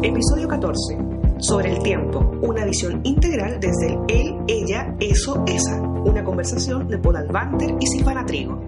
Episodio 0.00 0.46
14. 0.46 0.96
Sobre 1.40 1.72
el 1.72 1.82
tiempo. 1.82 2.20
Una 2.40 2.64
visión 2.64 3.00
integral 3.02 3.58
desde 3.58 3.94
el 3.94 3.98
él, 4.08 4.36
ella, 4.46 4.94
eso, 5.00 5.42
esa. 5.48 5.80
Una 5.80 6.22
conversación 6.22 6.86
de 6.86 6.98
Paul 6.98 7.16
Albanter 7.16 7.74
y 7.80 7.86
Silvana 7.88 8.24
Trigo. 8.24 8.62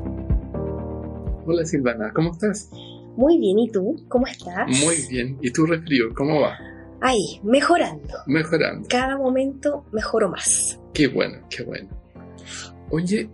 Hola 1.46 1.64
Silvana, 1.64 2.10
¿cómo 2.12 2.32
estás? 2.32 2.68
Muy 3.16 3.38
bien, 3.38 3.60
¿y 3.60 3.70
tú? 3.70 4.04
¿Cómo 4.08 4.26
estás? 4.26 4.66
Muy 4.84 4.96
bien. 5.08 5.38
¿Y 5.40 5.52
tu 5.52 5.66
resfrío, 5.66 6.06
cómo 6.16 6.40
va? 6.40 6.58
Ahí, 7.00 7.40
mejorando. 7.44 8.14
Mejorando. 8.26 8.88
Cada 8.88 9.16
momento 9.16 9.84
mejoro 9.92 10.30
más. 10.30 10.80
Qué 10.92 11.06
bueno, 11.06 11.38
qué 11.48 11.62
bueno. 11.62 11.88
Oye, 12.90 13.30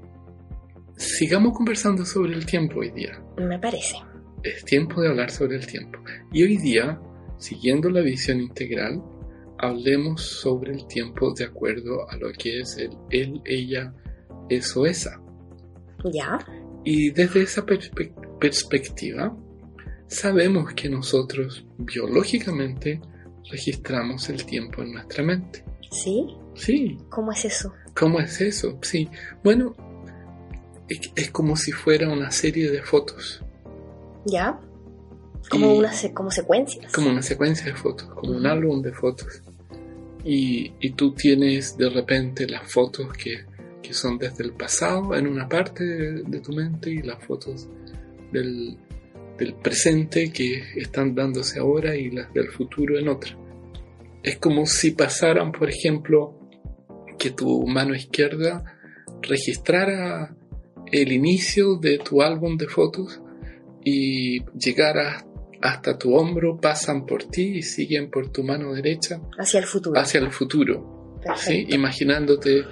sigamos 0.97 1.55
conversando 1.55 2.05
sobre 2.05 2.35
el 2.35 2.45
tiempo 2.45 2.81
hoy 2.81 2.91
día. 2.91 3.19
Me 3.39 3.59
parece. 3.59 3.97
Es 4.43 4.65
tiempo 4.67 5.01
de 5.01 5.09
hablar 5.09 5.31
sobre 5.31 5.57
el 5.57 5.67
tiempo. 5.67 5.99
Y 6.31 6.43
hoy 6.43 6.59
día, 6.59 7.01
siguiendo 7.39 7.91
la 7.91 8.01
visión 8.01 8.41
integral, 8.41 9.03
hablemos 9.59 10.23
sobre 10.23 10.73
el 10.73 10.87
tiempo 10.87 11.33
de 11.35 11.45
acuerdo 11.45 12.09
a 12.11 12.17
lo 12.17 12.31
que 12.33 12.61
es 12.61 12.77
el 12.79 12.91
él, 13.11 13.41
ella, 13.45 13.93
eso, 14.49 14.87
esa. 14.87 15.21
¿Ya? 16.13 16.39
Y 16.85 17.11
desde 17.11 17.43
esa 17.43 17.65
perspe- 17.65 18.13
perspectiva, 18.39 19.37
sabemos 20.09 20.73
que 20.75 20.89
nosotros 20.89 21.67
biológicamente 21.79 23.01
registramos 23.51 24.29
el 24.29 24.45
tiempo 24.45 24.83
en 24.83 24.93
nuestra 24.93 25.23
mente. 25.25 25.65
¿Sí? 25.91 26.27
Sí, 26.55 26.97
¿Cómo 27.11 27.33
es 27.33 27.45
eso? 27.45 27.73
¿cómo 27.95 28.19
es 28.21 28.41
eso? 28.41 28.79
Sí, 28.83 29.09
bueno, 29.45 29.75
es, 30.89 31.11
es 31.17 31.31
como 31.31 31.57
si 31.57 31.73
fuera 31.73 32.09
una 32.13 32.31
serie 32.31 32.71
de 32.71 32.83
fotos, 32.83 33.43
¿Ya? 34.27 34.59
Como 35.51 35.75
Y- 35.75 35.79
una 35.79 35.93
se- 35.93 36.13
como 36.13 36.31
secuencias. 36.31 36.93
como 36.93 37.11
una 37.11 37.23
secuencia 37.23 37.67
de 37.67 37.75
fotos, 37.75 38.09
como 38.09 38.33
un 38.37 38.47
álbum 38.47 38.83
de 38.83 38.93
fotos. 38.93 39.43
Y, 40.25 40.73
y 40.81 40.91
tú 40.91 41.13
tienes 41.15 41.77
de 41.77 41.89
repente 41.89 42.49
las 42.49 42.71
fotos 42.73 43.13
que, 43.17 43.45
que 43.83 43.95
son 43.95 44.19
desde 44.19 44.43
el 44.45 44.53
pasado 44.53 45.15
en 45.15 45.27
una 45.29 45.49
parte 45.49 45.85
de, 45.85 46.23
de 46.25 46.41
tu 46.41 46.53
mente 46.53 46.91
y 46.91 46.99
las 47.03 47.23
fotos 47.25 47.69
del, 48.33 48.77
del 49.39 49.55
presente 49.55 50.33
que 50.33 50.63
están 50.77 51.15
dándose 51.15 51.61
ahora 51.61 51.95
y 51.95 52.11
las 52.11 52.33
del 52.35 52.49
futuro 52.49 52.99
en 52.99 53.09
otra. 53.09 53.37
Es 54.25 54.39
como 54.39 54.67
si 54.67 54.91
pasaran, 54.91 55.53
por 55.53 55.69
ejemplo, 55.71 56.35
que 57.19 57.31
tu 57.31 57.65
mano 57.69 57.95
izquierda 57.95 58.65
registrara 59.23 60.35
el 60.91 61.13
inicio 61.13 61.77
de 61.77 61.99
tu 61.99 62.23
álbum 62.23 62.57
de 62.57 62.67
fotos 62.69 63.21
y 63.85 64.43
llegara 64.59 65.26
hasta 65.63 65.99
tu 65.99 66.15
hombro, 66.15 66.57
pasan 66.59 67.07
por 67.07 67.25
ti 67.25 67.59
y 67.59 67.63
siguen 67.63 68.11
por 68.11 68.31
tu 68.31 68.43
mano 68.43 68.73
derecha 68.75 69.21
Hacia 69.39 69.61
el 69.61 69.67
futuro. 69.67 69.99
hacia 70.01 70.21
el 70.21 70.31
futuro, 70.31 71.19
¿sí? 71.37 71.67
Imaginándote 71.71 72.65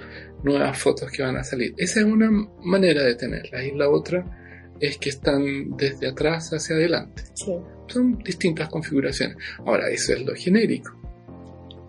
nuevas 0.43 0.77
fotos 0.77 1.09
que 1.11 1.23
van 1.23 1.37
a 1.37 1.43
salir. 1.43 1.73
Esa 1.77 1.99
es 2.01 2.05
una 2.05 2.29
manera 2.63 3.03
de 3.03 3.15
tenerlas 3.15 3.63
y 3.65 3.71
la 3.71 3.89
otra 3.89 4.73
es 4.79 4.97
que 4.97 5.09
están 5.09 5.75
desde 5.77 6.07
atrás 6.07 6.51
hacia 6.53 6.75
adelante. 6.75 7.23
Sí. 7.33 7.53
Son 7.87 8.17
distintas 8.19 8.67
configuraciones. 8.69 9.37
Ahora, 9.65 9.89
eso 9.89 10.13
es 10.13 10.21
lo 10.25 10.33
genérico. 10.35 10.91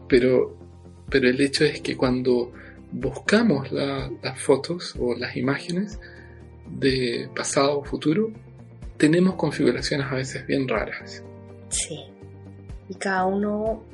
Pero, 0.09 0.57
pero 1.11 1.29
el 1.29 1.41
hecho 1.41 1.65
es 1.65 1.81
que 1.81 1.97
cuando 1.97 2.53
buscamos 2.93 3.73
la- 3.73 4.11
las 4.23 4.41
fotos 4.41 4.95
o 4.99 5.15
las 5.17 5.37
imágenes 5.37 5.99
de 6.71 7.29
pasado 7.35 7.81
o 7.81 7.85
futuro, 7.85 8.31
tenemos 8.99 9.35
configuraciones 9.37 10.07
a 10.11 10.15
veces 10.15 10.47
bien 10.47 10.69
raras. 10.69 11.23
Sí. 11.69 11.99
Y 12.89 12.95
cada 12.95 13.27
uno 13.27 13.85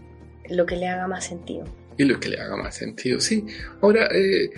lo 0.51 0.67
que 0.67 0.77
le 0.77 0.89
haga 0.89 1.07
más 1.09 1.25
sentido. 1.27 1.65
Y 1.97 2.05
lo 2.05 2.19
que 2.21 2.29
le 2.31 2.41
haga 2.41 2.57
más 2.57 2.75
sentido, 2.77 3.21
sí. 3.21 3.45
Ahora, 3.81 4.09
eh, 4.15 4.51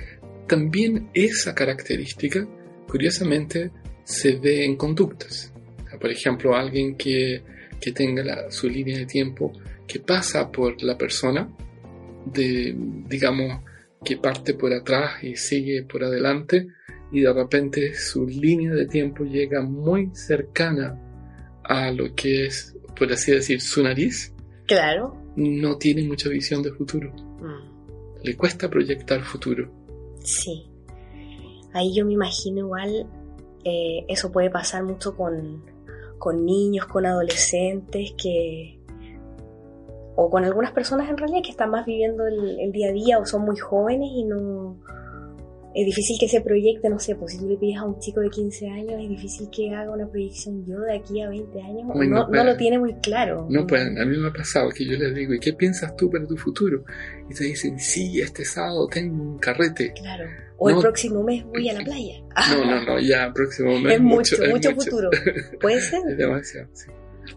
también 0.47 1.09
esa 1.15 1.55
característica, 1.55 2.47
curiosamente, 2.89 3.71
se 4.05 4.37
ve 4.37 4.65
en 4.65 4.77
conductas. 4.77 5.53
O 5.87 5.89
sea, 5.91 5.99
por 5.99 6.11
ejemplo, 6.11 6.55
alguien 6.57 6.97
que, 6.97 7.43
que 7.81 7.93
tenga 7.93 8.23
la- 8.23 8.51
su 8.51 8.69
línea 8.69 8.99
de 8.99 9.07
tiempo 9.07 9.53
que 9.87 10.01
pasa 10.01 10.51
por 10.51 10.83
la 10.83 10.97
persona, 10.99 11.49
de, 12.27 12.75
digamos, 13.09 13.61
que 14.05 14.17
parte 14.17 14.55
por 14.55 14.73
atrás 14.73 15.23
y 15.23 15.37
sigue 15.37 15.83
por 15.83 16.05
adelante, 16.05 16.69
y 17.15 17.21
de 17.21 17.33
repente 17.33 17.95
su 17.95 18.27
línea 18.27 18.73
de 18.73 18.87
tiempo 18.87 19.25
llega 19.25 19.63
muy 19.63 20.11
cercana 20.15 21.01
a 21.63 21.91
lo 21.93 22.13
que 22.15 22.47
es, 22.47 22.77
por 22.99 23.11
así 23.13 23.31
decir, 23.33 23.61
su 23.61 23.83
nariz, 23.85 24.35
Claro. 24.67 25.17
no 25.37 25.77
tiene 25.79 26.03
mucha 26.05 26.29
visión 26.29 26.63
de 26.63 26.73
futuro 26.73 27.13
Mm, 27.41 28.25
le 28.25 28.37
cuesta 28.37 28.69
proyectar 28.69 29.21
futuro. 29.23 29.71
Sí. 30.23 30.65
Ahí 31.73 31.95
yo 31.95 32.05
me 32.07 32.15
imagino 32.15 32.61
igual, 32.61 33.07
eh, 33.65 34.05
eso 34.09 34.33
puede 34.33 34.51
pasar 34.51 34.83
mucho 34.83 35.15
con, 35.17 35.63
con 36.19 36.45
niños, 36.45 36.87
con 36.87 37.05
adolescentes, 37.07 38.15
que 38.21 38.79
o 40.17 40.31
con 40.31 40.45
algunas 40.45 40.73
personas 40.73 41.11
en 41.11 41.17
realidad 41.19 41.43
que 41.45 41.51
están 41.51 41.71
más 41.71 41.85
viviendo 41.87 42.27
el, 42.27 42.61
el 42.61 42.73
día 42.73 42.89
a 42.89 42.93
día 42.93 43.19
o 43.19 43.27
son 43.27 43.43
muy 43.43 43.57
jóvenes 43.57 44.09
y 44.15 44.25
no... 44.25 44.79
Es 45.75 45.85
difícil 45.87 46.17
que 46.21 46.29
se 46.29 46.41
proyecte, 46.41 46.89
no 46.89 46.99
sé, 47.01 47.17
pues 47.17 47.33
si 47.33 47.39
tú 47.39 47.49
le 47.49 47.57
pides 47.57 47.79
a 47.79 47.85
un 47.85 47.99
chico 47.99 48.21
de 48.21 48.31
15 48.31 48.69
años, 48.69 48.93
es 49.03 49.09
difícil 49.09 49.49
que 49.51 49.71
haga 49.75 49.91
una 49.91 50.09
proyección 50.09 50.65
yo 50.67 50.79
de 50.81 50.97
aquí 50.97 51.21
a 51.21 51.29
20 51.29 51.61
años, 51.61 51.83
Uy, 51.95 52.07
no 52.09 52.17
no, 52.21 52.29
no 52.29 52.45
lo 52.45 52.57
tiene 52.57 52.79
muy 52.79 52.95
claro. 53.01 53.47
No 53.51 53.67
pueden, 53.67 53.99
a 54.01 54.05
mí 54.05 54.17
me 54.17 54.29
ha 54.29 54.33
pasado 54.33 54.71
que 54.71 54.85
yo 54.87 54.97
les 54.97 55.13
digo, 55.15 55.35
¿y 55.35 55.41
qué 55.41 55.53
piensas 55.53 55.97
tú 55.97 56.09
para 56.11 56.27
tu 56.27 56.37
futuro? 56.37 56.85
Y 57.29 57.35
te 57.35 57.45
dicen, 57.45 57.79
sí, 57.81 58.21
este 58.21 58.45
sábado 58.45 58.87
tengo 58.89 59.21
un 59.21 59.39
carrete. 59.39 59.93
Claro. 59.95 60.25
O 60.59 60.69
el 60.69 60.77
No. 60.77 60.81
próximo 60.83 61.23
mes 61.25 61.45
voy 61.45 61.69
a 61.69 61.73
la 61.75 61.81
playa. 61.85 62.21
No, 62.51 62.65
no, 62.65 62.85
no, 62.85 63.01
ya 63.01 63.33
próximo 63.35 63.77
mes. 63.81 63.95
es 63.95 64.01
mucho, 64.01 64.43
es 64.45 64.51
mucho 64.51 64.71
futuro. 64.77 65.11
¿Puede 65.61 65.81
ser? 65.81 66.01
Es 66.09 66.17
demasiado, 66.17 66.69
sí. 66.73 66.87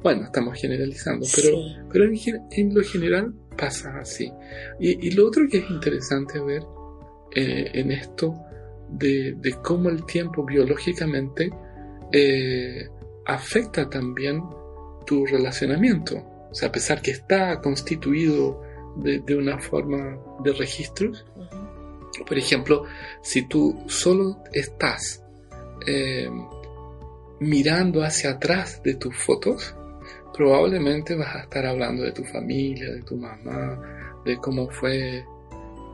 Bueno, 0.03 0.25
estamos 0.25 0.59
generalizando, 0.61 1.25
pero, 1.35 1.47
Sí. 1.57 1.75
pero 1.91 2.03
en, 2.05 2.13
en 2.51 2.75
lo 2.75 2.83
general 2.83 3.33
pasa 3.57 3.97
así. 3.99 4.31
Y, 4.79 5.07
y 5.07 5.11
lo 5.11 5.25
otro 5.25 5.45
que 5.49 5.57
es 5.57 5.69
interesante 5.71 6.39
ver 6.39 6.61
eh, 7.39 7.69
en 7.75 7.91
esto 7.91 8.33
de, 8.89 9.35
de 9.37 9.53
cómo 9.61 9.89
el 9.89 10.07
tiempo 10.07 10.43
biológicamente 10.43 11.51
eh, 12.11 12.89
afecta 13.27 13.87
también 13.87 14.41
tu 15.05 15.23
relacionamiento. 15.27 16.17
O 16.49 16.55
sea, 16.55 16.69
a 16.69 16.71
pesar 16.71 16.99
que 16.99 17.11
está 17.11 17.61
constituido 17.61 18.59
de, 18.95 19.19
de 19.19 19.35
una 19.35 19.59
forma 19.59 20.17
de 20.43 20.51
registros, 20.53 21.27
Ujú. 21.35 22.25
por 22.25 22.39
ejemplo, 22.39 22.85
si 23.21 23.47
tú 23.47 23.83
solo 23.85 24.43
estás 24.51 25.23
eh, 25.85 26.31
mirando 27.39 28.03
hacia 28.03 28.31
atrás 28.31 28.81
de 28.81 28.95
tus 28.95 29.15
fotos, 29.15 29.75
probablemente 30.35 31.13
vas 31.13 31.35
a 31.35 31.39
estar 31.41 31.67
hablando 31.67 32.01
de 32.01 32.13
tu 32.13 32.23
familia, 32.23 32.93
de 32.93 33.03
tu 33.03 33.15
mamá, 33.15 33.79
de 34.25 34.37
cómo 34.37 34.71
fue 34.71 35.23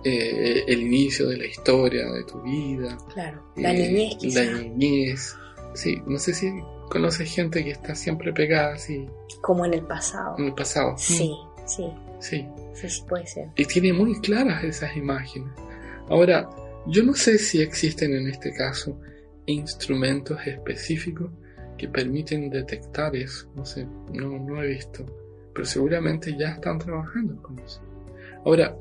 eh, 0.04 0.64
el 0.68 0.82
inicio 0.82 1.28
de 1.30 1.38
la 1.38 1.46
historia 1.46 2.12
de 2.12 2.24
tu 2.24 2.42
vida. 2.42 2.98
Claro, 3.14 3.44
la 3.56 3.74
eh, 3.74 3.78
niñez 3.88 4.16
quizás, 4.18 4.46
La 4.48 4.62
niñez. 4.62 5.36
Sí, 5.76 6.02
no 6.06 6.20
sé 6.20 6.34
si 6.34 6.52
conoces 6.90 7.34
gente 7.34 7.64
que 7.64 7.72
está 7.72 7.96
siempre 7.96 8.32
pegada 8.34 8.76
así 8.76 9.08
como 9.42 9.66
en 9.66 9.74
el 9.74 9.82
pasado. 9.84 10.36
en 10.38 10.46
el 10.46 10.54
pasado. 10.54 10.96
Sí, 10.98 11.34
sí, 11.66 11.86
Sí. 12.20 12.46
sí, 12.74 12.90
sí 12.90 13.04
puede 13.08 13.26
ser. 13.28 13.50
y 13.56 13.66
tiene 13.66 13.92
muy 13.94 14.20
claras 14.22 14.64
esas 14.64 14.96
imágenes. 14.96 15.50
Ahora, 16.10 16.50
yo 16.88 17.02
no 17.04 17.14
sé 17.14 17.38
si 17.38 17.62
existen 17.62 18.14
en 18.14 18.28
este 18.28 18.54
caso 18.54 19.00
instrumentos 19.46 20.38
específicos 20.46 21.32
que 21.78 21.88
permiten 21.88 22.50
detectar 22.50 23.16
eso. 23.16 23.48
No 23.56 23.66
sé, 23.66 23.86
no, 24.14 24.38
no 24.40 24.62
he 24.62 24.68
visto. 24.68 25.06
Pero 25.54 25.66
seguramente 25.66 26.36
ya 26.38 26.50
están 26.50 26.80
trabajando 26.80 27.42
con 27.42 27.58
eso. 27.60 27.82
Ahora, 28.46 28.76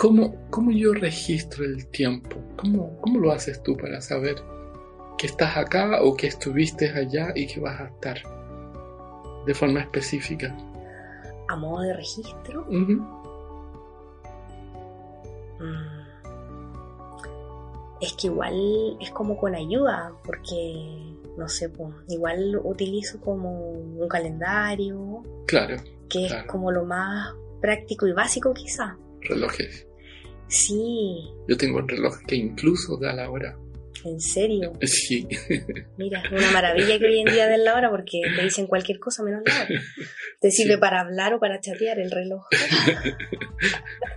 ¿cómo, 0.00 0.34
cómo 0.50 0.70
yo 0.70 0.94
registro 0.94 1.64
el 1.64 1.86
tiempo? 1.90 2.36
¿Cómo, 2.56 2.96
¿Cómo 3.02 3.18
lo 3.20 3.32
haces 3.32 3.62
tú 3.62 3.76
para 3.76 4.00
saber 4.00 4.36
que 5.18 5.26
estás 5.26 5.56
acá 5.58 6.02
o 6.02 6.16
que 6.16 6.26
estuviste 6.28 6.90
allá 6.90 7.32
y 7.34 7.46
que 7.46 7.60
vas 7.60 7.78
a 7.80 7.84
estar? 7.88 8.18
De 9.46 9.54
forma 9.54 9.80
específica. 9.80 10.56
a 11.48 11.56
modo 11.56 11.82
de 11.82 11.94
registro. 11.94 12.64
Mm. 12.70 13.00
Es 18.00 18.12
que 18.14 18.28
igual 18.28 18.96
es 19.00 19.10
como 19.10 19.36
con 19.36 19.54
ayuda, 19.54 20.12
porque 20.24 21.14
no 21.36 21.48
sé, 21.48 21.68
pues, 21.68 21.90
igual 22.08 22.58
utilizo 22.64 23.20
como 23.20 23.70
un 23.72 24.08
calendario, 24.08 25.22
Claro, 25.46 25.76
que 26.08 26.26
Claro. 26.26 26.42
es 26.42 26.50
como 26.50 26.70
lo 26.72 26.84
más 26.84 27.34
práctico 27.60 28.06
y 28.06 28.12
básico 28.12 28.54
quizá. 28.54 28.96
relojes. 29.22 29.86
Sí, 30.50 31.30
Yo 31.48 31.56
tengo 31.56 31.78
un 31.78 31.88
reloj 31.88 32.18
que 32.26 32.34
incluso 32.36 32.98
da 32.98 33.12
la 33.14 33.30
hora. 33.30 33.56
en 34.04 34.20
serio. 34.20 34.72
Sí, 34.82 35.26
Mira, 35.96 36.22
es 36.24 36.32
una 36.32 36.50
maravilla 36.52 36.98
que 36.98 37.06
hoy 37.06 37.20
en 37.20 37.32
día 37.32 37.46
den 37.48 37.64
la 37.64 37.74
hora 37.76 37.88
porque 37.90 38.20
te 38.36 38.42
dicen 38.42 38.66
cualquier 38.66 38.98
cosa 38.98 39.22
menos 39.22 39.42
la 39.46 39.54
hora. 39.54 39.68
Te 40.40 40.50
sirve 40.50 40.74
Sí. 40.74 40.80
para 40.80 41.00
hablar 41.00 41.32
o 41.34 41.40
para 41.40 41.60
chatear 41.60 41.98
el 42.00 42.10
reloj. 42.10 42.44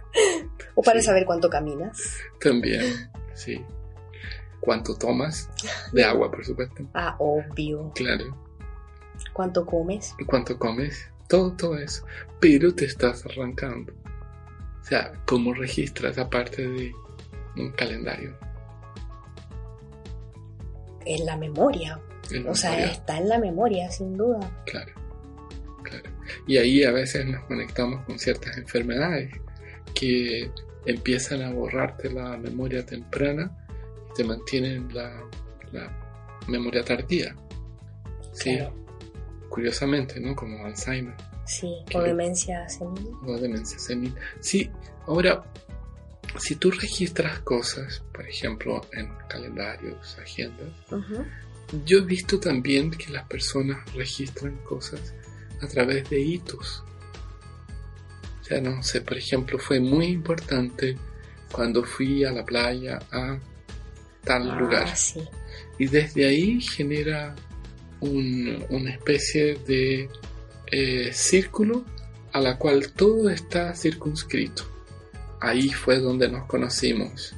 o 0.75 0.81
para 0.81 0.99
Sí. 0.99 1.05
saber 1.05 1.25
cuánto 1.25 1.49
caminas. 1.49 2.17
también. 2.39 2.83
Sí. 3.33 3.61
¿Cuánto 4.59 4.95
tomas? 4.95 5.49
De 5.91 6.03
agua, 6.03 6.31
por 6.31 6.45
supuesto. 6.45 6.87
Ah, 6.93 7.15
obvio. 7.19 7.91
Claro. 7.95 8.37
¿Cuánto 9.33 9.65
comes? 9.65 10.15
¿Cuánto 10.25 10.57
comes? 10.57 11.09
Todo, 11.27 11.53
todo 11.57 11.77
eso. 11.77 12.05
Pero 12.39 12.73
te 12.73 12.85
estás 12.85 13.25
arrancando. 13.25 13.93
O 14.83 14.85
sea, 14.85 15.13
¿cómo 15.25 15.53
registras 15.53 16.17
aparte 16.17 16.67
de 16.67 16.93
un 17.55 17.71
calendario? 17.71 18.37
En 21.05 21.25
la 21.25 21.37
memoria. 21.37 21.99
En 22.31 22.47
O 22.47 22.55
sea, 22.55 22.83
está 22.85 23.17
en 23.17 23.29
la 23.29 23.39
memoria, 23.39 23.89
sin 23.91 24.17
duda. 24.17 24.39
Claro, 24.65 24.91
claro. 25.83 26.09
Y 26.47 26.57
ahí 26.57 26.83
a 26.83 26.91
veces 26.91 27.25
nos 27.25 27.43
conectamos 27.45 28.03
con 28.05 28.19
ciertas 28.19 28.57
enfermedades 28.57 29.33
que 29.93 30.49
empiezan 30.85 31.41
a 31.43 31.51
borrarte 31.51 32.11
la 32.11 32.37
memoria 32.37 32.85
temprana 32.85 33.51
y 34.11 34.13
te 34.15 34.23
mantienen 34.23 34.87
la, 34.93 35.23
la 35.71 35.91
memoria 36.47 36.83
tardía. 36.83 37.35
Sí, 38.33 38.55
Claro. 38.57 38.73
curiosamente, 39.49 40.19
¿no? 40.19 40.35
Como 40.35 40.65
Alzheimer 40.65 41.15
Sí, 41.45 41.73
o 41.93 42.01
demencia 42.01 42.67
senil. 42.69 43.11
o 43.25 43.37
demencia 43.37 43.77
senil. 43.79 44.13
Sí, 44.39 44.69
ahora, 45.07 45.43
si 46.39 46.55
tú 46.55 46.71
registras 46.71 47.39
cosas, 47.41 48.01
por 48.13 48.27
ejemplo, 48.27 48.81
en 48.93 49.09
calendarios, 49.29 50.17
agendas. 50.19 50.69
Yo 51.85 51.99
he 51.99 52.01
visto 52.01 52.39
también 52.39 52.91
que 52.91 53.11
las 53.11 53.27
personas 53.27 53.77
registran 53.93 54.57
cosas 54.63 55.13
a 55.61 55.67
través 55.67 56.09
de 56.09 56.19
hitos. 56.21 56.83
O 58.41 58.43
sea, 58.43 58.61
no 58.61 58.81
sé, 58.83 59.01
por 59.01 59.17
ejemplo, 59.17 59.57
fue 59.57 59.79
muy 59.79 60.07
importante 60.07 60.97
cuando 61.51 61.83
fui 61.83 62.23
a 62.25 62.31
la 62.31 62.43
playa 62.43 62.99
a 63.11 63.37
tal 64.23 64.51
Ah, 64.51 64.59
lugar. 64.59 64.95
sí. 64.95 65.21
Y 65.77 65.87
desde 65.87 66.27
ahí 66.27 66.61
genera 66.61 67.35
un- 68.01 68.65
una 68.69 68.91
especie 68.91 69.55
de 69.67 70.09
eh, 70.67 71.11
círculo 71.13 71.83
a 72.31 72.39
la 72.39 72.57
cual 72.57 72.91
todo 72.93 73.29
está 73.29 73.75
circunscrito. 73.75 74.63
Ahí 75.39 75.69
fue 75.69 75.99
donde 75.99 76.29
nos 76.29 76.45
conocimos. 76.47 77.35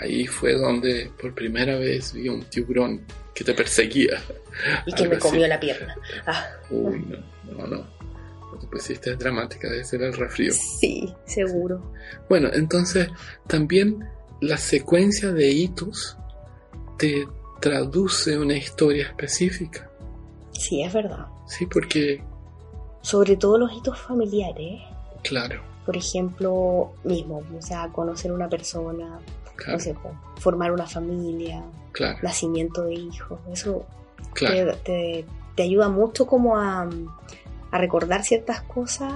Ahí 0.00 0.26
fue 0.26 0.54
donde 0.54 1.10
por 1.20 1.34
primera 1.34 1.76
vez 1.76 2.12
vi 2.12 2.28
un 2.28 2.42
tiburón 2.44 3.04
que 3.34 3.44
te 3.44 3.54
perseguía. 3.54 4.20
Y 4.86 4.92
que 4.92 5.02
Algo 5.04 5.10
me 5.12 5.16
así. 5.18 5.28
comió 5.28 5.46
la 5.48 5.60
pierna. 5.60 5.94
Ah, 6.26 6.46
Uy, 6.70 7.04
no, 7.44 7.52
no, 7.56 7.66
no. 7.66 7.98
Te 8.60 8.66
pusiste 8.66 9.14
dramática, 9.16 9.68
debe 9.70 9.84
ser 9.84 10.02
el 10.02 10.12
refrío. 10.14 10.52
sí, 10.52 11.14
seguro. 11.26 11.92
Bueno, 12.28 12.48
entonces 12.52 13.08
también 13.46 14.04
la 14.40 14.56
secuencia 14.56 15.30
de 15.32 15.48
hitos 15.48 16.16
te 16.98 17.26
traduce 17.60 18.36
una 18.38 18.56
historia 18.56 19.06
específica. 19.06 19.88
Sí, 20.52 20.82
es 20.82 20.92
verdad. 20.92 21.26
Sí, 21.46 21.66
porque, 21.66 22.22
Sobre 23.10 23.36
todo 23.36 23.56
los 23.58 23.72
hitos 23.72 23.98
familiares. 23.98 24.82
claro, 25.22 25.62
Por 25.86 25.96
ejemplo, 25.96 26.92
mismo, 27.04 27.42
o 27.58 27.62
sea, 27.62 27.88
conocer 27.88 28.30
una 28.32 28.48
persona, 28.48 29.18
claro, 29.56 29.72
no 29.72 29.78
sé, 29.80 29.94
formar 30.38 30.70
una 30.72 30.86
familia, 30.86 31.64
claro, 31.92 32.18
nacimiento 32.22 32.82
de 32.84 32.94
hijos. 32.94 33.38
Eso 33.50 33.86
claro, 34.34 34.72
te, 34.72 34.78
te- 34.84 35.24
te 35.56 35.62
ayuda 35.62 35.88
mucho 35.88 36.26
como 36.26 36.56
a, 36.56 36.88
a 37.70 37.78
recordar 37.78 38.22
ciertas 38.24 38.60
cosas 38.62 39.12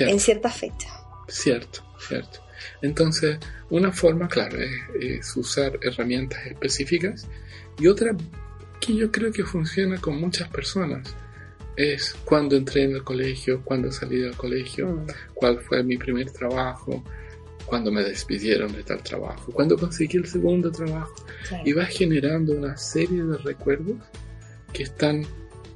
en 0.00 0.18
ciertas 0.18 0.54
fechas. 0.56 0.92
cierto, 1.28 1.80
cierto. 2.08 2.38
Entonces, 2.80 3.38
una 3.70 3.92
forma, 3.92 4.26
claro, 4.28 4.56
es, 4.58 4.70
es 4.98 5.36
usar 5.36 5.78
herramientas 5.82 6.46
específicas 6.46 7.26
y 7.78 7.86
otra 7.88 8.16
que 8.80 8.94
yo 8.96 9.10
creo 9.12 9.30
que 9.32 9.44
funciona 9.44 10.00
con 10.00 10.18
muchas 10.20 10.48
personas 10.48 11.02
es 11.76 12.14
cuando 12.24 12.56
entré 12.56 12.84
en 12.84 12.92
el 12.92 13.04
colegio, 13.04 13.62
cuando 13.64 13.90
salí 13.90 14.18
del 14.18 14.36
colegio, 14.36 14.88
Mm, 14.88 15.06
cuál 15.34 15.60
fue 15.60 15.82
mi 15.82 15.96
primer 15.96 16.30
trabajo, 16.30 17.02
cuando 17.66 17.90
me 17.90 18.02
despidieron 18.02 18.72
de 18.72 18.82
tal 18.82 19.02
trabajo, 19.02 19.50
cuando 19.52 19.76
conseguí 19.76 20.18
el 20.18 20.26
segundo 20.26 20.70
trabajo. 20.70 21.14
Y 21.64 21.72
vas 21.72 21.88
generando 21.88 22.52
una 22.52 22.76
serie 22.76 23.22
de 23.22 23.38
recuerdos 23.38 23.96
que 24.72 24.84
están 24.84 25.24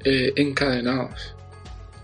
eh, 0.04 0.32
encadenados 0.36 1.34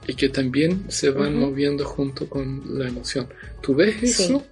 y 0.06 0.14
que 0.14 0.29
también 0.29 0.85
se 0.88 1.11
van 1.11 1.38
moviendo 1.38 1.85
junto 1.85 2.29
con 2.29 2.79
la 2.79 2.88
emoción. 2.88 3.29
Tú 3.61 3.75
ves 3.75 4.02
eso 4.02 4.44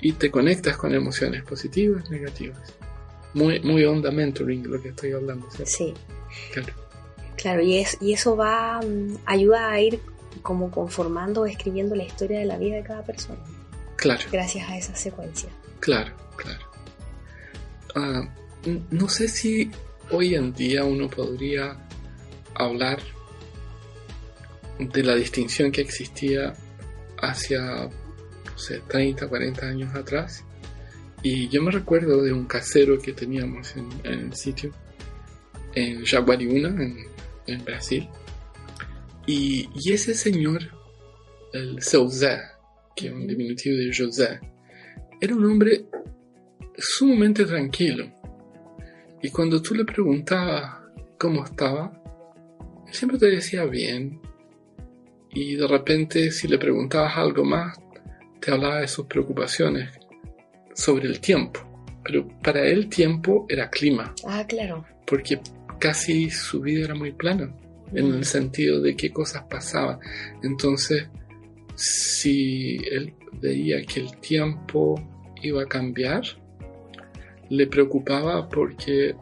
y 0.00 0.12
te 0.12 0.30
conectas 0.30 0.76
con 0.76 0.94
emociones 0.94 1.42
positivas, 1.42 2.10
negativas. 2.10 2.74
Muy, 3.34 3.60
muy 3.60 3.84
onda 3.84 4.10
mentoring 4.10 4.66
lo 4.68 4.80
que 4.80 4.88
estoy 4.88 5.12
hablando. 5.12 5.50
¿cierto? 5.50 5.70
Sí, 5.76 5.94
Claro. 6.52 6.85
Claro, 7.36 7.62
y, 7.62 7.78
es, 7.78 7.96
y 8.00 8.12
eso 8.12 8.36
va, 8.36 8.80
mm, 8.80 9.16
ayuda 9.26 9.70
a 9.70 9.80
ir 9.80 10.00
como 10.42 10.70
conformando 10.70 11.42
o 11.42 11.46
escribiendo 11.46 11.94
la 11.94 12.04
historia 12.04 12.38
de 12.38 12.44
la 12.44 12.58
vida 12.58 12.76
de 12.76 12.82
cada 12.82 13.02
persona, 13.02 13.38
Claro. 13.96 14.20
gracias 14.30 14.68
a 14.68 14.76
esa 14.76 14.94
secuencia. 14.94 15.48
Claro, 15.80 16.14
claro. 16.36 16.64
Ah, 17.94 18.28
no 18.90 19.08
sé 19.08 19.28
si 19.28 19.70
hoy 20.10 20.34
en 20.34 20.52
día 20.52 20.84
uno 20.84 21.08
podría 21.08 21.76
hablar 22.54 22.98
de 24.78 25.02
la 25.02 25.14
distinción 25.14 25.72
que 25.72 25.80
existía 25.80 26.54
hacia, 27.18 27.60
no 27.86 28.58
sé, 28.58 28.80
30, 28.88 29.26
40 29.28 29.66
años 29.66 29.94
atrás. 29.94 30.44
Y 31.22 31.48
yo 31.48 31.62
me 31.62 31.70
recuerdo 31.70 32.22
de 32.22 32.32
un 32.32 32.44
casero 32.44 32.98
que 32.98 33.12
teníamos 33.14 33.74
en, 33.76 33.88
en 34.04 34.12
el 34.26 34.34
sitio, 34.34 34.70
en 35.74 36.04
Jaguariúna, 36.04 36.68
en, 36.68 36.98
en 37.46 37.64
Brasil. 37.64 38.08
Y, 39.26 39.68
y 39.74 39.92
ese 39.92 40.14
señor, 40.14 40.62
el 41.52 41.82
Zé, 41.82 42.38
que 42.94 43.08
es 43.08 43.12
un 43.12 43.26
diminutivo 43.26 43.76
de 43.76 43.92
José, 43.96 44.40
era 45.20 45.34
un 45.34 45.44
hombre 45.44 45.86
sumamente 46.76 47.44
tranquilo. 47.44 48.12
Y 49.22 49.30
cuando 49.30 49.60
tú 49.62 49.74
le 49.74 49.84
preguntabas 49.84 50.76
cómo 51.18 51.44
estaba, 51.44 51.92
él 52.86 52.94
siempre 52.94 53.18
te 53.18 53.26
decía 53.26 53.64
bien. 53.64 54.20
Y 55.30 55.56
de 55.56 55.66
repente, 55.66 56.30
si 56.30 56.46
le 56.48 56.58
preguntabas 56.58 57.16
algo 57.16 57.44
más, 57.44 57.76
te 58.40 58.52
hablaba 58.52 58.80
de 58.80 58.88
sus 58.88 59.06
preocupaciones 59.06 59.90
sobre 60.74 61.06
el 61.08 61.20
tiempo. 61.20 61.60
Pero 62.04 62.28
para 62.42 62.64
él 62.64 62.88
tiempo 62.88 63.46
era 63.48 63.68
clima, 63.68 64.14
Ah, 64.26 64.44
claro. 64.46 64.86
porque 65.06 65.40
casi 65.78 66.30
su 66.30 66.60
vida 66.60 66.84
era 66.84 66.94
muy 66.94 67.12
plana, 67.12 67.54
en 67.92 68.06
el 68.14 68.24
sentido 68.24 68.80
de 68.80 68.96
qué 68.96 69.10
cosas 69.12 69.44
pasaban. 69.48 69.98
Entonces, 70.42 71.06
si 71.74 72.76
él 72.90 73.12
veía 73.40 73.82
que 73.84 74.00
el 74.00 74.16
tiempo 74.18 75.00
iba 75.42 75.62
a 75.62 75.66
cambiar, 75.66 76.22
le 77.48 77.66
preocupaba 77.66 78.48
porque 78.48 79.14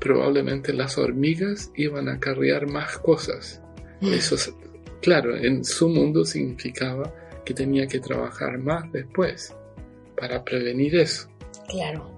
probablemente 0.00 0.72
las 0.72 0.98
hormigas 0.98 1.70
iban 1.76 2.08
a 2.08 2.18
cargar 2.18 2.66
más 2.66 2.98
cosas. 2.98 3.60
Eso, 4.00 4.34
es- 4.34 4.52
claro, 5.00 5.36
en 5.36 5.64
su 5.64 5.88
mundo 5.88 6.24
significaba 6.24 7.12
que 7.44 7.54
tenía 7.54 7.86
que 7.86 8.00
trabajar 8.00 8.58
más 8.58 8.90
después 8.92 9.54
para 10.16 10.42
prevenir 10.44 10.96
eso. 10.96 11.28
Claro. 11.68 12.10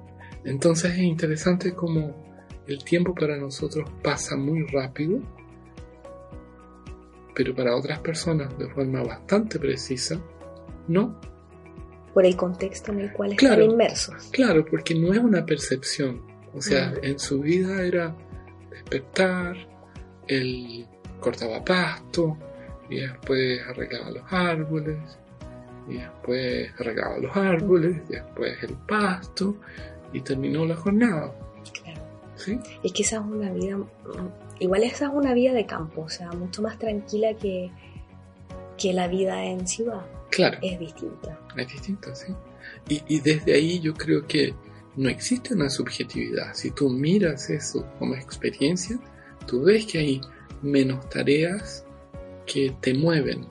Entonces 0.45 0.93
es 0.93 0.99
interesante 1.01 1.75
como 1.75 2.26
el 2.67 2.83
tiempo 2.85 3.15
para 3.15 3.37
nosotros 3.37 3.89
pasa 4.03 4.37
muy 4.37 4.67
rápido, 4.67 5.21
pero 7.35 7.55
para 7.55 7.77
otras 7.77 7.99
personas 8.01 8.57
de 8.59 8.69
forma 8.69 9.03
bastante 9.03 9.59
precisa, 9.59 10.19
no. 10.89 11.21
Por 12.15 12.25
el 12.25 12.35
contexto 12.37 12.93
en 12.93 13.01
el 13.01 13.13
cual 13.13 13.37
Claro. 13.37 13.63
están 13.63 13.71
inmersos. 13.73 14.31
Claro, 14.33 14.65
porque 14.65 14.95
no 14.95 15.13
es 15.13 15.19
una 15.19 15.45
percepción. 15.45 16.23
O 16.55 16.63
sea, 16.63 16.91
Mm. 16.93 17.05
en 17.05 17.19
su 17.19 17.41
vida 17.41 17.83
era 17.83 18.17
despertar, 18.71 19.57
él 20.27 20.87
cortaba 21.21 21.63
pasto, 21.63 22.39
y 22.89 23.01
después 23.01 23.61
arreglaba 23.69 24.11
los 24.13 24.23
árboles, 24.33 24.97
y 25.89 25.97
después 25.99 26.71
arreglaba 26.81 27.19
los 27.19 27.37
árboles, 27.37 27.97
y 28.09 28.13
después 28.13 28.63
el 28.63 28.75
pasto, 28.89 29.57
y 30.15 30.21
terminó 30.23 30.65
la 30.65 30.77
jornada. 30.77 31.35
Es 32.83 32.93
que 32.93 33.03
esa 33.03 33.17
es 33.17 33.23
una 33.23 33.53
vida, 33.53 33.79
igual 34.59 34.83
esa 34.83 35.07
es 35.07 35.13
una 35.13 35.35
vida 35.35 35.53
de 35.53 35.67
campo, 35.67 36.03
o 36.03 36.09
sea, 36.09 36.31
mucho 36.33 36.63
más 36.63 36.79
tranquila 36.79 37.35
que, 37.35 37.71
que 38.77 38.93
la 38.93 39.09
vida 39.09 39.45
en 39.45 39.67
ciudad. 39.67 40.05
Claro, 40.31 40.59
Es 40.63 40.79
distinta. 40.79 41.39
es 41.57 41.69
distinto, 41.69 42.15
sí. 42.15 42.33
Y, 42.89 43.03
y 43.09 43.21
desde 43.21 43.55
ahí 43.55 43.81
yo 43.81 43.95
creo 43.95 44.27
que 44.27 44.55
no 44.97 45.09
existe 45.09 45.55
una 45.55 45.71
subjetividad. 45.71 46.55
Si 46.55 46.71
tú 46.71 46.91
miras 46.91 47.49
eso 47.51 47.87
como 47.99 48.15
experiencia, 48.15 48.99
tú 49.47 49.63
ves 49.63 49.87
que 49.87 49.99
hay 49.99 50.21
menos 50.63 51.09
tareas 51.09 51.85
que 52.47 52.75
te 52.81 52.95
mueven 52.95 53.47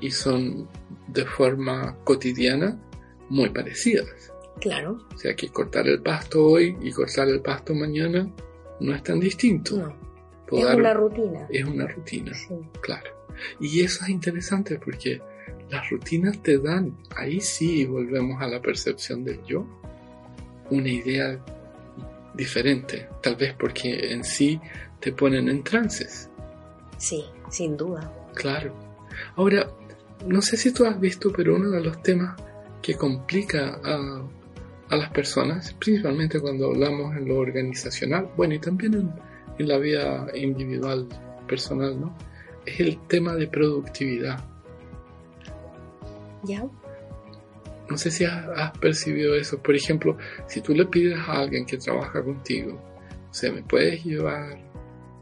y 0.00 0.10
son 0.10 0.68
de 1.08 1.24
forma 1.24 1.96
cotidiana 2.04 2.78
muy 3.28 3.48
parecidas. 3.50 4.32
Claro, 4.64 4.98
O 5.14 5.18
sea 5.18 5.36
que 5.36 5.48
cortar 5.50 5.86
el 5.86 6.00
pasto 6.00 6.44
hoy 6.44 6.76
y 6.80 6.90
cortar 6.90 7.28
el 7.28 7.40
pasto 7.40 7.74
mañana 7.74 8.28
no 8.80 8.94
es 8.94 9.02
tan 9.02 9.20
distinto. 9.20 9.76
no. 9.76 9.94
Puedo 10.46 10.68
Es 10.70 10.74
una 10.76 10.92
rutina. 10.94 11.46
es 11.50 11.64
una 11.64 11.86
rutina, 11.86 12.34
Sí. 12.34 12.54
claro. 12.80 13.10
Y 13.60 13.80
eso 13.80 14.04
es 14.04 14.10
interesante 14.10 14.78
porque 14.78 15.20
las 15.70 15.88
rutinas 15.90 16.42
te 16.42 16.58
dan, 16.58 16.96
ahí 17.16 17.40
sí 17.40 17.84
volvemos 17.84 18.40
a 18.42 18.46
la 18.46 18.60
percepción 18.62 19.22
del 19.24 19.42
yo, 19.44 19.66
una 20.70 20.88
idea 20.88 21.38
diferente, 22.34 23.08
tal 23.22 23.36
vez 23.36 23.54
porque 23.58 24.12
en 24.12 24.24
sí 24.24 24.60
te 25.00 25.12
ponen 25.12 25.48
en 25.48 25.62
trances, 25.62 26.28
Sí, 26.98 27.24
sin 27.50 27.76
duda. 27.76 28.12
claro. 28.34 28.72
Ahora, 29.36 29.66
no 30.26 30.40
sé 30.42 30.56
si 30.56 30.72
tú 30.72 30.84
has 30.84 30.98
visto, 31.00 31.32
pero 31.32 31.56
uno 31.56 31.70
de 31.70 31.80
los 31.82 32.02
temas 32.02 32.36
que 32.82 32.94
complica 32.94 33.80
a, 33.82 34.22
a 34.94 34.98
las 34.98 35.10
personas, 35.10 35.74
principalmente 35.74 36.40
cuando 36.40 36.66
hablamos 36.66 37.16
en 37.16 37.28
lo 37.28 37.38
organizacional, 37.38 38.28
bueno, 38.36 38.54
y 38.54 38.58
también 38.58 38.94
en, 38.94 39.12
en 39.58 39.68
la 39.68 39.78
vida 39.78 40.26
individual, 40.34 41.08
personal, 41.46 42.00
¿no? 42.00 42.16
Es 42.64 42.80
el 42.80 42.98
tema 43.06 43.34
de 43.34 43.46
productividad. 43.46 44.42
¿Ya? 46.44 46.64
No 47.88 47.98
sé 47.98 48.10
si 48.10 48.24
has, 48.24 48.46
has 48.56 48.78
percibido 48.78 49.34
eso. 49.34 49.58
Por 49.58 49.74
ejemplo, 49.74 50.16
si 50.46 50.60
tú 50.60 50.74
le 50.74 50.86
pides 50.86 51.18
a 51.18 51.40
alguien 51.40 51.66
que 51.66 51.76
trabaja 51.76 52.22
contigo, 52.22 52.80
o 53.30 53.34
sea, 53.34 53.52
¿me 53.52 53.62
puedes 53.62 54.04
llevar 54.04 54.58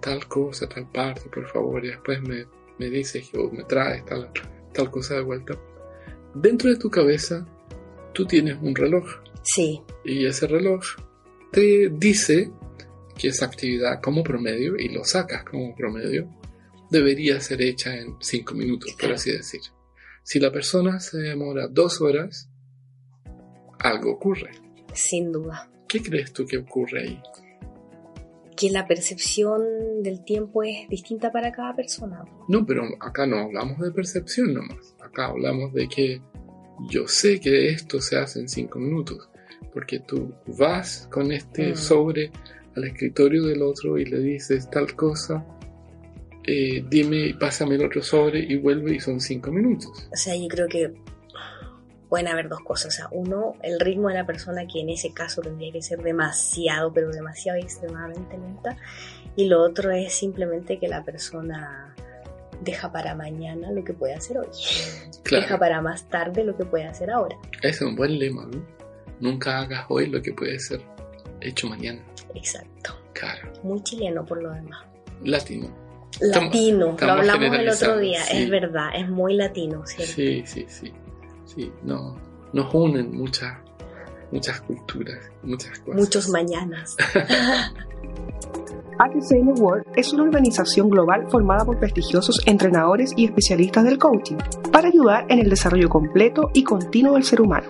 tal 0.01 0.27
cosa, 0.29 0.69
tal 0.69 0.87
parte, 0.91 1.23
por 1.29 1.49
favor? 1.49 1.85
Y 1.85 1.89
después 1.89 2.21
me, 2.23 2.47
me 2.79 2.91
dices 2.91 3.31
o 3.35 3.51
me 3.51 3.65
traes 3.65 4.05
tal, 4.05 4.31
tal 4.73 4.91
cosa 4.91 5.15
de 5.15 5.23
vuelta. 5.23 5.55
Dentro 6.35 6.71
de 6.71 6.77
tu 6.77 6.91
cabeza, 6.91 7.47
tú 8.13 8.27
tienes 8.27 8.57
un 8.61 8.75
reloj. 8.75 9.05
Sí, 9.43 9.83
Y 10.05 10.25
ese 10.27 10.47
reloj 10.47 10.83
te 11.51 11.89
dice 11.91 12.51
que 13.19 13.29
esa 13.29 13.47
actividad 13.47 14.01
como 14.01 14.23
promedio, 14.23 14.77
y 14.77 14.89
lo 14.89 15.05
sacas 15.05 15.45
como 15.45 15.75
promedio, 15.75 16.29
debería 16.91 17.41
ser 17.41 17.63
hecha 17.63 17.97
en 17.97 18.17
cinco 18.21 18.55
minutos, 18.55 18.95
por 19.01 19.13
así 19.13 19.33
decir. 19.33 19.61
Si 20.23 20.39
la 20.39 20.53
persona 20.53 21.01
se 21.01 21.19
demora 21.19 21.67
dos 21.69 22.01
horas, 22.01 22.49
algo 23.79 24.13
ocurre. 24.13 24.51
sin 24.95 25.33
duda. 25.33 25.69
¿Qué 25.89 26.03
crees 26.03 26.33
tú 26.33 26.47
que 26.47 26.59
ocurre 26.59 27.03
ahí? 27.03 27.23
Que 28.57 28.71
la 28.71 28.87
percepción 28.87 30.03
del 30.03 30.25
tiempo 30.25 30.63
es 30.63 30.89
distinta 30.89 31.33
para 31.33 31.51
cada 31.53 31.75
persona. 31.75 32.25
No, 32.49 32.65
pero 32.65 32.85
acá 33.01 33.27
no 33.27 33.39
hablamos 33.39 33.79
de 33.81 33.91
percepción 33.91 34.55
nomás. 34.55 34.95
Acá 35.01 35.27
hablamos 35.27 35.73
de 35.75 35.89
que 35.89 36.23
yo 36.89 37.07
sé 37.09 37.41
que 37.41 37.71
esto 37.71 38.01
se 38.01 38.17
hace 38.17 38.41
en 38.41 38.49
cinco 38.49 38.79
minutos, 38.79 39.29
porque 39.73 40.01
tú 40.01 40.33
vas 40.47 41.09
con 41.11 41.33
este 41.33 41.73
Mm. 41.73 41.77
sobre 41.77 42.31
al 42.77 42.85
escritorio 42.85 43.45
del 43.45 43.63
otro 43.63 43.99
y 43.99 44.05
le 44.07 44.19
dices 44.21 44.71
tal 44.71 44.95
cosa, 44.97 45.45
eh, 46.47 46.85
dime 46.89 47.27
y 47.29 47.33
pásame 47.35 47.75
el 47.77 47.85
otro 47.85 48.03
sobre 48.03 48.41
y 48.41 48.57
vuelve 48.57 48.95
y 48.95 49.01
son 49.01 49.21
cinco 49.21 49.51
minutos. 49.53 50.09
O 50.13 50.17
sea, 50.17 50.35
yo 50.35 50.49
creo 50.49 50.67
que 50.69 50.93
pueden 52.09 52.29
haber 52.29 52.49
dos 52.49 52.61
cosas. 52.61 52.89
O 52.89 52.91
sea, 52.97 53.09
uno, 53.11 53.55
el 53.63 53.79
ritmo 53.81 54.09
de 54.09 54.15
la 54.15 54.27
persona 54.27 54.67
que 54.67 54.81
en 54.81 54.89
ese 54.91 55.13
caso 55.13 55.41
tendría 55.43 55.73
que 55.73 55.83
ser 55.83 56.03
demasiado, 56.03 56.93
pero 56.93 57.11
demasiado 57.11 57.59
y 57.59 57.63
extremadamente 57.63 58.37
lenta. 58.39 58.77
Y 59.37 59.47
lo 59.47 59.63
otro 59.63 59.91
es 59.93 60.13
simplemente 60.15 60.79
que 60.79 60.89
la 60.89 61.05
persona 61.05 61.95
deja 62.63 62.93
para 62.93 63.15
mañana 63.15 63.71
lo 63.73 63.83
que 63.85 63.93
puede 63.93 64.15
hacer 64.15 64.39
hoy. 64.39 64.47
Deja 64.47 65.47
Claro, 65.47 65.59
para 65.59 65.81
más 65.81 66.09
tarde 66.09 66.45
lo 66.45 66.57
que 66.57 66.65
puede 66.65 66.85
hacer 66.85 67.11
ahora. 67.11 67.37
es 67.63 67.81
un 67.81 67.97
buen 67.97 68.19
lema, 68.19 68.45
¿no? 68.47 68.63
Nunca 69.23 69.61
hagas 69.61 69.87
hoy 69.89 70.09
lo 70.09 70.21
que 70.21 70.33
puede 70.35 70.59
ser 70.59 70.83
hecho 71.41 71.69
mañana. 71.69 72.03
Exacto. 72.35 72.99
Claro, 73.15 73.53
Muy 73.63 73.81
chileno 73.85 74.25
por 74.25 74.43
lo 74.43 74.51
demás. 74.51 74.81
latino. 75.23 75.69
Estamos- 76.21 76.47
Latino, 76.55 76.79
lo 76.87 76.91
estamos 76.91 77.19
hablamos 77.31 77.59
el 77.59 77.69
otro 77.69 77.99
día, 77.99 78.23
sí. 78.25 78.37
es 78.43 78.51
verdad, 78.51 78.89
es 78.97 79.09
muy 79.09 79.35
latino, 79.35 79.87
¿cierto? 79.87 80.13
Sí, 80.13 80.43
sí, 80.45 80.67
sí. 80.69 80.93
Sí, 81.47 81.73
no, 81.85 82.17
nos 82.53 82.75
unen 82.75 83.17
muchas, 83.17 83.57
muchas 84.33 84.61
culturas, 84.63 85.19
muchas 85.45 85.79
cosas. 85.79 86.01
Muchos 86.01 86.29
mañanas. 86.29 86.97
HCN 88.99 89.55
World 89.61 89.87
es 89.97 90.13
una 90.13 90.25
organización 90.25 90.91
global 90.91 91.27
formada 91.31 91.65
por 91.65 91.79
prestigiosos 91.79 92.41
entrenadores 92.47 93.13
y 93.17 93.25
especialistas 93.25 93.85
del 93.85 93.99
coaching 93.99 94.37
para 94.71 94.89
ayudar 94.89 95.27
en 95.31 95.39
el 95.39 95.49
desarrollo 95.49 95.89
completo 95.89 96.51
y 96.55 96.63
continuo 96.63 97.15
del 97.15 97.25
ser 97.25 97.41
humano. 97.41 97.69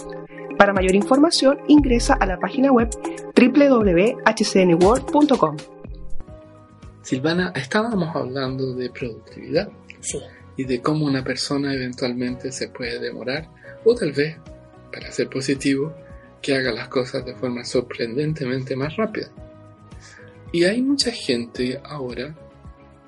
Para 0.62 0.74
mayor 0.74 0.94
información 0.94 1.58
ingresa 1.66 2.14
a 2.14 2.24
la 2.24 2.38
página 2.38 2.70
web 2.70 2.88
www.hcnworld.com. 3.34 5.56
Silvana, 7.02 7.52
estábamos 7.56 8.14
hablando 8.14 8.72
de 8.72 8.88
productividad 8.90 9.68
Sí, 9.98 10.20
y 10.56 10.62
de 10.62 10.80
cómo 10.80 11.04
una 11.04 11.24
persona 11.24 11.74
eventualmente 11.74 12.52
se 12.52 12.68
puede 12.68 13.00
demorar 13.00 13.48
o 13.84 13.92
tal 13.96 14.12
vez, 14.12 14.36
para 14.92 15.10
ser 15.10 15.28
positivo, 15.28 15.92
que 16.40 16.54
haga 16.54 16.70
las 16.70 16.86
cosas 16.86 17.24
de 17.24 17.34
forma 17.34 17.64
sorprendentemente 17.64 18.76
más 18.76 18.94
rápida. 18.94 19.32
Y 20.52 20.62
hay 20.62 20.80
mucha 20.80 21.10
gente 21.10 21.80
ahora 21.82 22.36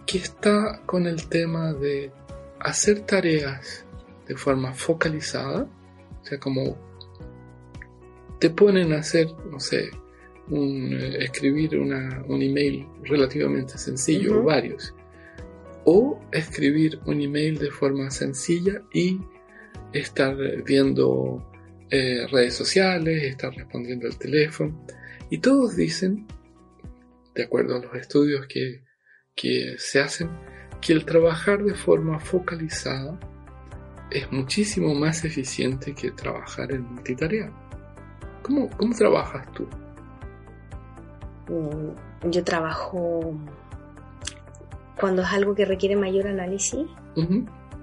que 0.07 0.19
está 0.19 0.81
con 0.87 1.07
el 1.07 1.29
tema 1.29 1.73
de 1.73 2.11
hacer 2.59 3.03
tareas 3.03 3.85
de 4.27 4.35
forma 4.35 4.75
focalizada, 4.75 5.69
o 6.21 6.25
sea, 6.25 6.41
como 6.41 6.94
te 8.45 8.51
ponen 8.51 8.93
a 8.93 8.99
hacer, 8.99 9.29
no 9.51 9.59
sé, 9.59 9.89
un, 10.51 10.93
eh, 10.93 11.25
escribir 11.25 11.79
una- 11.79 12.23
un 12.29 12.43
email 12.43 12.87
relativamente 13.05 13.79
sencillo 13.79 14.35
o 14.35 14.39
Ujú. 14.41 14.45
varios, 14.49 14.95
o 15.87 16.21
escribir 16.31 17.01
un 17.07 17.23
email 17.23 17.57
de 17.57 17.71
forma 17.71 18.11
sencilla 18.11 18.83
y 18.93 19.19
estar 19.95 20.37
viendo 20.63 21.51
eh, 21.91 22.27
redes 22.31 22.53
sociales, 22.55 23.23
estar 23.23 23.55
respondiendo 23.55 24.07
al 24.09 24.19
teléfono. 24.19 24.85
Y 25.31 25.39
todos 25.39 25.75
dicen, 25.77 26.27
de 27.35 27.45
acuerdo 27.45 27.77
a 27.77 27.79
los 27.79 27.95
estudios 27.95 28.47
que, 28.47 28.83
que 29.35 29.77
se 29.79 30.01
hacen, 30.01 30.29
que 30.83 30.93
el 30.93 31.07
trabajar 31.07 31.63
de 31.65 31.75
forma 31.75 32.19
focalizada 32.21 33.19
es 34.11 34.31
muchísimo 34.31 34.95
más 34.95 35.25
eficiente 35.25 35.95
que 35.95 36.11
trabajar 36.11 36.73
en 36.73 36.83
multitarea. 36.83 37.51
¿Cómo, 38.45 38.69
cómo 38.77 38.95
trabajas 38.95 39.51
tú? 39.53 39.67
Mm, 41.49 42.31
yo 42.31 42.45
trabajo 42.45 43.35
cuando 45.01 45.23
es 45.23 45.29
algo 45.29 45.55
que 45.55 45.65
requiere 45.65 45.97
mayor 45.97 46.27
análisis 46.29 46.87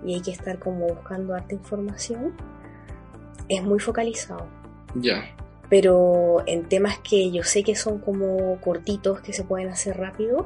y 0.04 0.14
hay 0.14 0.22
que 0.22 0.32
estar 0.32 0.60
como 0.60 0.88
buscando 0.88 1.34
harta 1.36 1.54
información, 1.54 2.34
es 3.50 3.64
muy 3.64 3.80
focalizado. 3.80 4.48
Ya, 4.96 5.24
Pero 5.70 6.44
en 6.48 6.68
temas 6.68 7.00
que 7.00 7.32
yo 7.32 7.44
sé 7.44 7.64
que 7.64 7.76
son 7.76 8.00
como 8.00 8.60
cortitos, 8.62 9.22
que 9.22 9.34
se 9.34 9.44
pueden 9.44 9.70
hacer 9.70 9.98
rápido, 9.98 10.46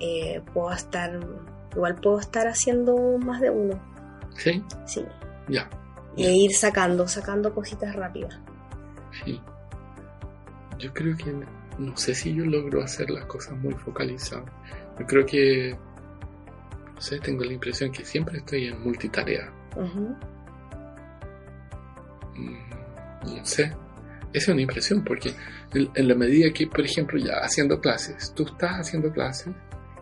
eh, 0.00 0.42
puedo 0.52 0.72
estar, 0.72 1.20
igual 1.74 1.96
puedo 1.96 2.18
estar 2.18 2.46
haciendo 2.46 3.18
más 3.18 3.40
de 3.40 3.50
uno, 3.50 3.80
sí, 4.36 4.62
sí. 4.86 5.04
ya, 5.48 5.68
Y 6.16 6.26
ir 6.44 6.54
sacando, 6.54 7.08
sacando 7.08 7.52
cositas 7.52 7.94
rápidas. 7.96 8.38
Sí. 9.24 9.40
Yo 10.78 10.92
creo 10.92 11.16
que 11.16 11.32
no 11.78 11.96
sé 11.96 12.14
si 12.14 12.34
yo 12.34 12.44
logro 12.44 12.82
hacer 12.82 13.10
las 13.10 13.26
cosas 13.26 13.56
muy 13.58 13.74
focalizadas. 13.74 14.44
Yo 14.98 15.06
creo 15.06 15.24
que, 15.26 15.76
no 16.94 17.00
sé, 17.00 17.18
tengo 17.20 17.44
la 17.44 17.52
impresión 17.52 17.90
que 17.92 18.04
siempre 18.04 18.38
estoy 18.38 18.66
en 18.68 18.82
multitarea. 18.82 19.52
Mm, 22.34 23.36
No 23.36 23.44
sé. 23.44 23.64
Esa 24.32 24.46
es 24.46 24.48
una 24.48 24.62
impresión 24.62 25.04
porque 25.04 25.32
en, 25.72 25.88
en 25.94 26.08
la 26.08 26.14
medida 26.16 26.52
que, 26.52 26.66
por 26.66 26.80
ejemplo, 26.84 27.18
ya 27.18 27.34
haciendo 27.42 27.80
clases, 27.80 28.32
tú 28.34 28.42
estás 28.44 28.80
haciendo 28.80 29.12
clases, 29.12 29.54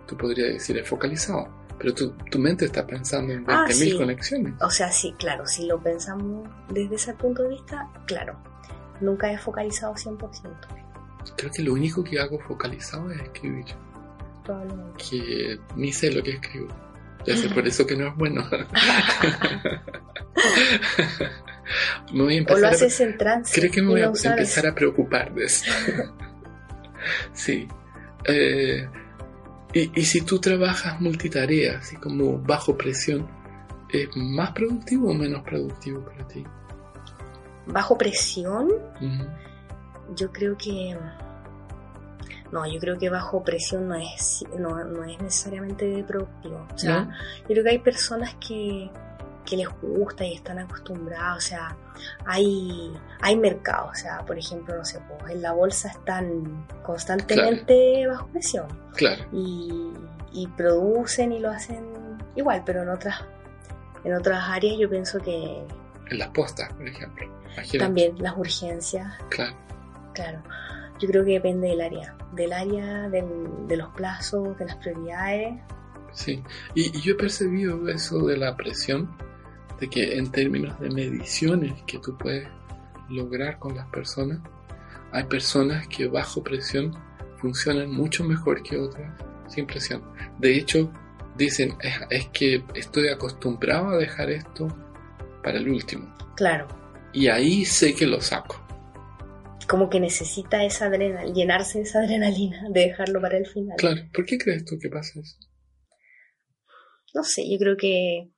tú 0.06 0.16
podrías 0.16 0.54
decir 0.54 0.78
es 0.78 0.88
focalizado, 0.88 1.48
pero 1.78 1.92
tu, 1.92 2.12
tu 2.30 2.38
mente 2.38 2.64
está 2.64 2.86
pensando 2.86 3.30
en 3.34 3.44
20.000 3.44 3.46
Ah, 3.68 3.70
sí. 3.70 3.94
conexiones. 3.96 4.54
O 4.62 4.70
sea, 4.70 4.90
sí, 4.90 5.14
claro, 5.18 5.46
si 5.46 5.66
lo 5.66 5.78
pensamos 5.82 6.48
desde 6.70 6.94
ese 6.94 7.12
punto 7.12 7.42
de 7.42 7.50
vista, 7.50 7.86
claro, 8.06 8.38
nunca 9.02 9.30
he 9.32 9.38
focalizado 9.38 9.94
100%, 9.94 10.18
Creo 11.36 11.50
que 11.52 11.62
lo 11.62 11.72
único 11.74 12.02
que 12.02 12.18
hago 12.20 12.38
focalizado 12.40 13.10
es 13.12 13.20
escribir, 13.20 13.64
probablemente. 14.44 15.04
que 15.10 15.58
ni 15.76 15.92
sé 15.92 16.10
lo 16.12 16.22
que 16.22 16.32
escribo. 16.32 16.68
Ya 17.24 17.36
sé 17.36 17.48
por 17.50 17.64
eso 17.68 17.86
que 17.86 17.96
no 17.96 18.08
es 18.08 18.16
bueno. 18.16 18.44
me 22.12 22.22
voy 22.24 22.34
a 22.34 22.36
O 22.36 22.38
empezar 22.40 22.60
lo 22.60 22.66
a- 22.66 22.70
haces 22.70 23.00
en 23.00 23.16
trance. 23.16 23.58
Creo 23.60 23.70
que 23.72 23.82
me 23.82 23.88
voy 23.88 24.02
a 24.02 24.06
no 24.06 24.14
sabes. 24.16 24.38
empezar 24.38 24.66
a 24.66 24.74
preocupar 24.74 25.32
de 25.34 25.44
eso. 25.44 25.64
sí. 27.32 27.68
Eh, 28.24 28.88
y, 29.72 30.00
y 30.00 30.04
si 30.04 30.20
tú 30.22 30.38
trabajas 30.40 31.00
multitarea, 31.00 31.78
así 31.78 31.96
como 31.96 32.38
bajo 32.38 32.76
presión, 32.76 33.28
¿es 33.88 34.08
más 34.16 34.50
productivo 34.52 35.10
o 35.10 35.14
menos 35.14 35.42
productivo 35.42 36.04
para 36.04 36.26
ti? 36.28 36.44
Bajo 37.66 37.96
presión, 37.96 38.70
yo 40.14 40.32
creo 40.32 40.56
que. 40.56 40.96
No, 42.50 42.66
yo 42.66 42.78
creo 42.80 42.98
que 42.98 43.08
bajo 43.08 43.42
presión 43.42 43.88
no 43.88 43.94
es, 43.94 44.44
no, 44.58 44.84
no 44.84 45.04
es 45.04 45.18
necesariamente 45.22 46.04
productivo. 46.06 46.66
O 46.74 46.78
sea, 46.78 47.04
¿No? 47.04 47.10
yo 47.40 47.46
creo 47.46 47.64
que 47.64 47.70
hay 47.70 47.78
personas 47.78 48.34
que, 48.46 48.90
que 49.46 49.56
les 49.56 49.68
gusta 49.80 50.24
y 50.24 50.34
están 50.34 50.58
acostumbradas. 50.58 51.38
O 51.38 51.40
sea, 51.40 51.76
hay, 52.26 52.92
hay 53.22 53.36
mercados. 53.36 53.90
O 53.92 53.94
sea, 53.94 54.18
por 54.26 54.38
ejemplo, 54.38 54.76
no 54.76 54.84
sé, 54.84 55.00
pues, 55.08 55.32
en 55.32 55.40
la 55.40 55.52
bolsa 55.52 55.88
están 55.88 56.66
constantemente 56.82 58.06
bajo 58.06 58.26
presión. 58.28 58.66
Claro, 58.96 59.24
y, 59.32 59.90
y 60.32 60.46
producen 60.48 61.32
y 61.32 61.38
lo 61.38 61.50
hacen 61.50 61.84
igual, 62.34 62.62
pero 62.64 62.82
en 62.82 62.88
otras, 62.88 63.22
en 64.04 64.14
otras 64.14 64.48
áreas 64.48 64.76
yo 64.78 64.88
pienso 64.88 65.18
que 65.20 65.64
en 66.12 66.18
las 66.18 66.28
postas, 66.28 66.72
por 66.74 66.86
ejemplo. 66.86 67.26
Imagínate. 67.54 67.78
también 67.78 68.14
las 68.18 68.36
urgencias, 68.36 69.12
Claro, 69.28 69.54
claro, 70.14 70.42
yo 71.00 71.08
creo 71.08 71.24
que 71.24 71.32
depende 71.32 71.68
del 71.68 71.80
área, 71.82 72.16
del 72.32 72.52
área, 72.52 73.08
del- 73.10 73.66
de 73.68 73.76
los 73.76 73.88
plazos, 73.90 74.56
de 74.58 74.64
las 74.66 74.76
prioridades. 74.76 75.60
sí. 76.12 76.42
Y, 76.74 76.96
y 76.96 77.00
yo 77.02 77.12
he 77.12 77.16
percibido 77.16 77.88
eso 77.88 78.24
de 78.26 78.36
la 78.38 78.56
presión, 78.56 79.10
de 79.80 79.88
que 79.90 80.16
en 80.16 80.30
términos 80.30 80.78
de 80.80 80.88
mediciones 80.90 81.72
que 81.86 81.98
tú 81.98 82.16
puedes 82.16 82.48
lograr 83.10 83.58
con 83.58 83.74
las 83.74 83.86
personas, 83.88 84.38
hay 85.10 85.24
personas 85.24 85.86
que 85.88 86.06
bajo 86.06 86.42
presión 86.42 86.96
funcionan 87.36 87.90
mucho 87.90 88.24
mejor 88.24 88.62
que 88.62 88.78
otras 88.78 89.12
sin 89.48 89.66
presión. 89.66 90.02
De 90.38 90.56
hecho, 90.56 90.90
dicen, 91.36 91.74
es, 91.80 91.94
es 92.10 92.28
que 92.28 92.64
estoy 92.74 93.08
acostumbrado 93.08 93.88
a 93.90 93.96
dejar 93.96 94.30
esto 94.30 94.68
para 95.42 95.58
el 95.58 95.68
último. 95.68 96.14
Claro, 96.36 96.66
Y 97.12 97.28
ahí 97.28 97.64
sé 97.64 97.94
que 97.94 98.06
lo 98.06 98.20
saco. 98.20 98.58
como 99.68 99.88
que 99.88 100.00
necesita 100.00 100.64
esa 100.64 100.86
adrenalina, 100.86 101.32
llenarse 101.32 101.78
de 101.78 101.84
esa 101.84 102.00
adrenalina, 102.00 102.68
de 102.70 102.80
dejarlo 102.88 103.20
para 103.20 103.38
el 103.38 103.46
final. 103.46 103.76
Claro, 103.78 104.02
¿por 104.12 104.26
qué 104.26 104.36
crees 104.36 104.64
tú 104.64 104.78
que 104.78 104.88
pasa 104.90 105.20
eso? 105.20 105.36
No 107.14 107.22
sé, 107.24 107.48
yo 107.50 107.58
creo 107.58 107.76
que 107.76 108.30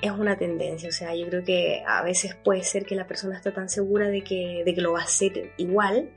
es 0.00 0.10
una 0.10 0.36
tendencia, 0.38 0.88
o 0.88 0.92
sea, 0.92 1.14
yo 1.14 1.28
creo 1.28 1.44
que 1.44 1.82
a 1.86 2.02
veces 2.02 2.34
puede 2.44 2.62
ser 2.64 2.84
que 2.86 2.96
la 2.96 3.06
persona 3.06 3.36
está 3.36 3.52
tan 3.52 3.68
segura 3.68 4.08
de 4.08 4.22
que, 4.24 4.62
de 4.64 4.74
que 4.74 4.80
lo 4.80 4.92
va 4.92 5.00
a 5.00 5.04
hacer 5.04 5.52
igual, 5.58 6.10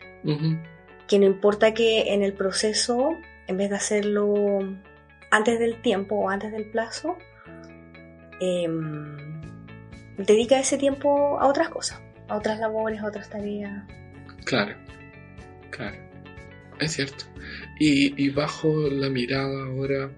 que 1.07 1.19
no 1.19 1.25
importa 1.25 1.73
que 1.75 2.13
en 2.13 2.23
el 2.23 2.33
proceso, 2.33 3.09
en 3.47 3.57
vez 3.57 3.69
de 3.69 3.75
hacerlo 3.75 4.59
antes 5.29 5.59
del 5.59 5.81
tiempo 5.83 6.15
o 6.15 6.29
antes 6.29 6.51
del 6.51 6.65
plazo, 6.71 7.15
em, 8.39 9.34
dedica 10.17 10.59
ese 10.59 10.77
tiempo 10.77 11.39
a 11.39 11.47
otras 11.47 11.69
cosas, 11.69 12.01
a 12.27 12.35
otras 12.37 12.59
labores, 12.59 13.01
a 13.01 13.07
otras 13.07 13.29
tareas. 13.29 13.83
Claro, 14.45 14.75
claro, 15.69 15.97
es 16.79 16.93
cierto. 16.93 17.25
Y, 17.79 18.23
y 18.23 18.29
bajo 18.29 18.73
la 18.89 19.09
mirada 19.09 19.65
ahora 19.65 20.11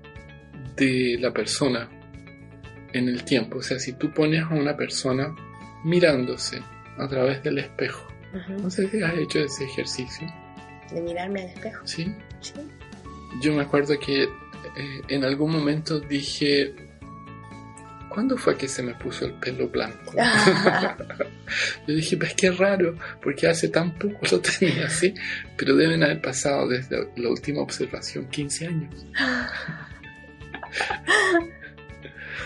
de 0.76 1.18
la 1.20 1.32
persona 1.32 1.90
en 2.94 3.10
el 3.10 3.24
tiempo, 3.24 3.60
o 3.60 3.62
sea, 3.62 3.80
si 3.80 3.94
tú 3.94 4.14
pones 4.14 4.44
a 4.44 4.50
una 4.50 4.76
persona 4.76 5.36
mirándose 5.84 6.62
a 6.98 7.08
través 7.08 7.44
del 7.44 7.60
espejo, 7.60 8.08
no 8.62 8.70
sé 8.70 8.88
si 8.90 9.02
has 9.02 9.18
hecho 9.18 9.40
ese 9.40 9.66
ejercicio, 9.66 10.28
De 10.92 11.02
mirarme 11.02 11.42
al 11.42 11.50
espejo. 11.50 11.86
¿sí? 11.86 12.14
Sí. 12.42 12.54
Yo 13.42 13.54
me 13.54 13.64
acuerdo 13.64 13.98
que 14.00 14.24
eh, 14.24 15.02
en 15.10 15.24
algún 15.24 15.52
momento 15.52 16.00
dije, 16.00 16.74
¿cuándo 18.18 18.36
fue 18.36 18.58
que 18.58 18.68
se 18.68 18.82
me 18.82 18.96
puso 18.96 19.26
el 19.26 19.34
pelo 19.34 19.70
blanco? 19.70 20.14
Yo 21.88 21.94
dije, 21.94 22.18
pues 22.18 22.34
qué 22.34 22.50
raro, 22.50 22.98
porque 23.22 23.46
hace 23.48 23.70
tan 23.70 23.92
poco 23.94 24.26
lo 24.32 24.40
tenía 24.42 24.88
así, 24.88 25.14
pero 25.56 25.76
deben 25.76 26.04
haber 26.04 26.20
pasado 26.20 26.68
desde 26.68 27.08
la 27.16 27.30
última 27.30 27.62
observación 27.62 28.28
15 28.28 28.66
años. 28.66 29.06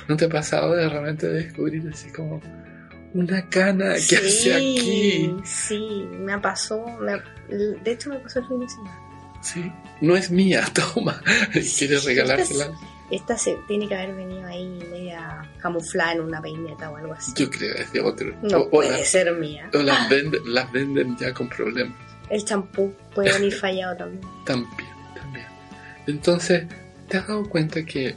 ¿No 0.10 0.18
te 0.18 0.26
ha 0.26 0.30
pasado 0.30 0.76
de 0.76 0.90
repente 0.90 1.28
descubrir 1.30 1.88
así 1.90 2.12
como 2.12 2.42
una 3.14 3.48
cana 3.48 3.94
que 4.10 4.18
hace 4.18 4.54
aquí? 4.54 5.34
Sí, 5.46 6.06
me 6.20 6.38
pasó, 6.40 6.86
me- 7.00 7.22
de 7.56 7.92
hecho 7.92 8.10
me 8.10 8.18
pasó 8.20 8.40
el 8.40 8.48
fin 8.48 8.60
de 8.60 8.68
semana. 8.68 9.00
Sí, 9.42 9.72
no 10.02 10.18
es 10.18 10.30
mía, 10.32 10.66
toma, 10.74 11.22
¿quieres 11.78 12.04
regalársela? 12.04 12.72
Esta 13.12 13.38
se 13.38 13.60
tiene 13.68 13.90
que 13.90 13.96
haber 13.96 14.16
venido 14.16 14.48
ahí 14.48 14.80
media 14.90 15.42
camuflada 15.60 16.14
en 16.14 16.22
una 16.22 16.42
peineta 16.42 16.90
o 16.90 16.96
algo 16.96 17.14
así. 17.14 17.34
Yo 17.36 17.50
creo 17.50 17.76
que 17.76 17.82
es 17.82 17.92
de 17.92 18.00
otro. 18.00 18.34
No 18.42 18.60
o, 18.60 18.70
puede 18.70 19.04
ser 19.04 19.36
mía. 19.36 19.70
o 19.74 19.80
las 19.80 20.10
venden, 20.10 20.42
las 20.46 20.72
venden 20.72 21.18
ya 21.18 21.34
con 21.34 21.50
problemas. 21.50 21.98
El 22.30 22.46
champú 22.46 22.94
puede 23.14 23.34
venir 23.38 23.54
fallado 23.54 23.98
también. 23.98 24.22
También, 24.46 24.90
también. 25.14 25.46
Entonces, 26.08 26.66
¿te 27.10 27.18
has 27.18 27.28
dado 27.28 27.48
cuenta 27.50 27.84
que 27.84 28.16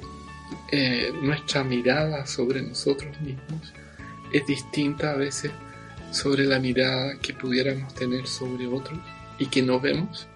eh, 0.71 1.13
nuestra 1.21 1.65
mirada 1.65 2.25
sobre 2.25 2.63
nosotros 2.63 3.21
mismos 3.21 3.73
es 4.33 4.47
distinta 4.47 5.11
a 5.11 5.17
veces 5.17 5.51
sobre 6.13 6.45
la 6.45 6.61
mirada 6.61 7.19
que 7.21 7.35
pudiéramos 7.35 7.93
tener 7.95 8.29
sobre 8.29 8.69
otros 8.69 9.01
y 9.39 9.47
que 9.47 9.61
no 9.61 9.81
vemos? 9.81 10.29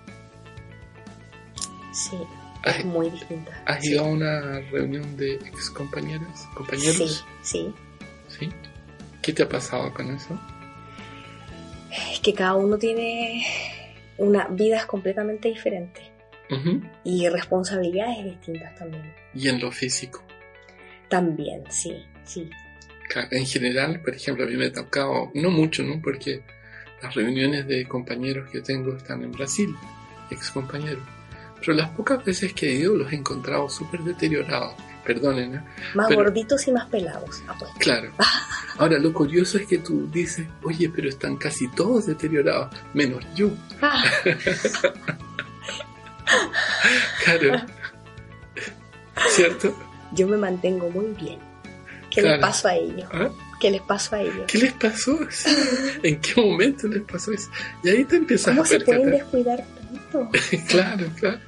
Sí, 1.92 2.16
¿Has, 2.70 2.84
muy 2.84 3.10
distinta. 3.10 3.62
has 3.66 3.82
Sí. 3.82 3.92
ido 3.92 4.04
a 4.04 4.08
una 4.08 4.60
reunión 4.70 5.16
de 5.16 5.34
ex 5.34 5.70
compañeras, 5.70 6.46
compañeros? 6.54 6.96
Sí, 6.96 7.24
sí. 7.42 7.74
¿Sí? 8.38 8.48
¿Qué 9.22 9.32
te 9.32 9.42
ha 9.42 9.48
pasado 9.48 9.92
con 9.94 10.10
eso? 10.14 10.38
Es 12.12 12.20
que 12.20 12.32
cada 12.34 12.54
uno 12.54 12.76
tiene 12.78 13.44
una 14.18 14.46
vidas 14.48 14.86
completamente 14.86 15.48
diferentes 15.48 16.04
y 17.04 17.28
responsabilidades 17.28 18.24
distintas 18.24 18.74
también. 18.76 19.12
Y 19.34 19.48
en 19.48 19.60
lo 19.60 19.70
físico. 19.70 20.22
También, 21.08 21.62
sí, 21.70 22.04
sí. 22.24 22.48
En 23.30 23.46
general, 23.46 24.00
por 24.02 24.14
ejemplo, 24.14 24.44
a 24.44 24.46
mí 24.46 24.56
me 24.56 24.66
ha 24.66 24.72
tocado, 24.72 25.30
no 25.34 25.50
mucho, 25.50 25.82
¿no? 25.82 26.00
Porque 26.02 26.42
las 27.02 27.14
reuniones 27.14 27.66
de 27.66 27.86
compañeros 27.86 28.50
que 28.50 28.60
tengo 28.60 28.96
están 28.96 29.22
en 29.22 29.32
Brasil, 29.32 29.74
ex 30.30 30.50
compañeros. 30.50 31.02
Pero 31.60 31.74
las 31.74 31.88
pocas 31.90 32.24
veces 32.24 32.52
que 32.52 32.68
he 32.70 32.74
ido 32.74 32.94
los 32.96 33.12
he 33.12 33.16
encontrado 33.16 33.68
súper 33.68 34.00
deteriorados. 34.00 34.74
Perdonen, 35.04 35.54
¿eh? 35.56 35.62
Más 35.94 36.08
Pero- 36.08 36.22
gorditos 36.24 36.68
y 36.68 36.72
más 36.72 36.86
pelados. 36.86 37.42
Ah, 37.48 37.54
pues. 37.58 37.70
Claro. 37.78 38.10
Ahora, 38.78 38.98
lo 38.98 39.12
curioso 39.12 39.58
es 39.58 39.66
que 39.66 39.78
tú 39.78 40.08
dices, 40.12 40.46
oye, 40.62 40.88
pero 40.94 41.08
están 41.08 41.36
casi 41.36 41.66
todos 41.68 42.06
deteriorados, 42.06 42.68
menos 42.94 43.24
yo. 43.34 43.50
Ah, 43.82 44.04
Claro. 47.24 47.62
¿Cierto? 49.30 49.74
yo 50.12 50.26
me 50.28 50.36
mantengo 50.36 50.88
muy 50.90 51.06
bien. 51.20 51.38
¿Qué 52.10 52.20
Claro. 52.22 52.36
les 52.36 52.40
pasó 52.46 52.68
a 52.68 52.74
ellos? 52.76 53.08
¿Ah? 53.12 53.28
¿Qué 53.60 53.70
les 53.70 53.82
pasó 53.82 54.16
a 54.16 54.22
ellos? 54.22 54.44
¿Qué 54.46 54.58
les 54.58 54.72
pasó? 54.74 55.18
Sí. 55.30 55.50
¿En 56.02 56.20
qué 56.20 56.40
momento 56.40 56.86
les 56.88 57.02
pasó 57.02 57.32
eso? 57.32 57.50
Y 57.82 57.88
ahí 57.90 58.04
te 58.04 58.16
empiezas 58.16 58.48
¿Cómo 58.50 58.62
a 58.62 58.66
se 58.66 58.80
pueden 58.80 59.10
percatar. 59.10 59.20
descuidar 59.24 59.64
tanto? 60.10 60.30
Claro, 60.68 61.06
claro. 61.18 61.38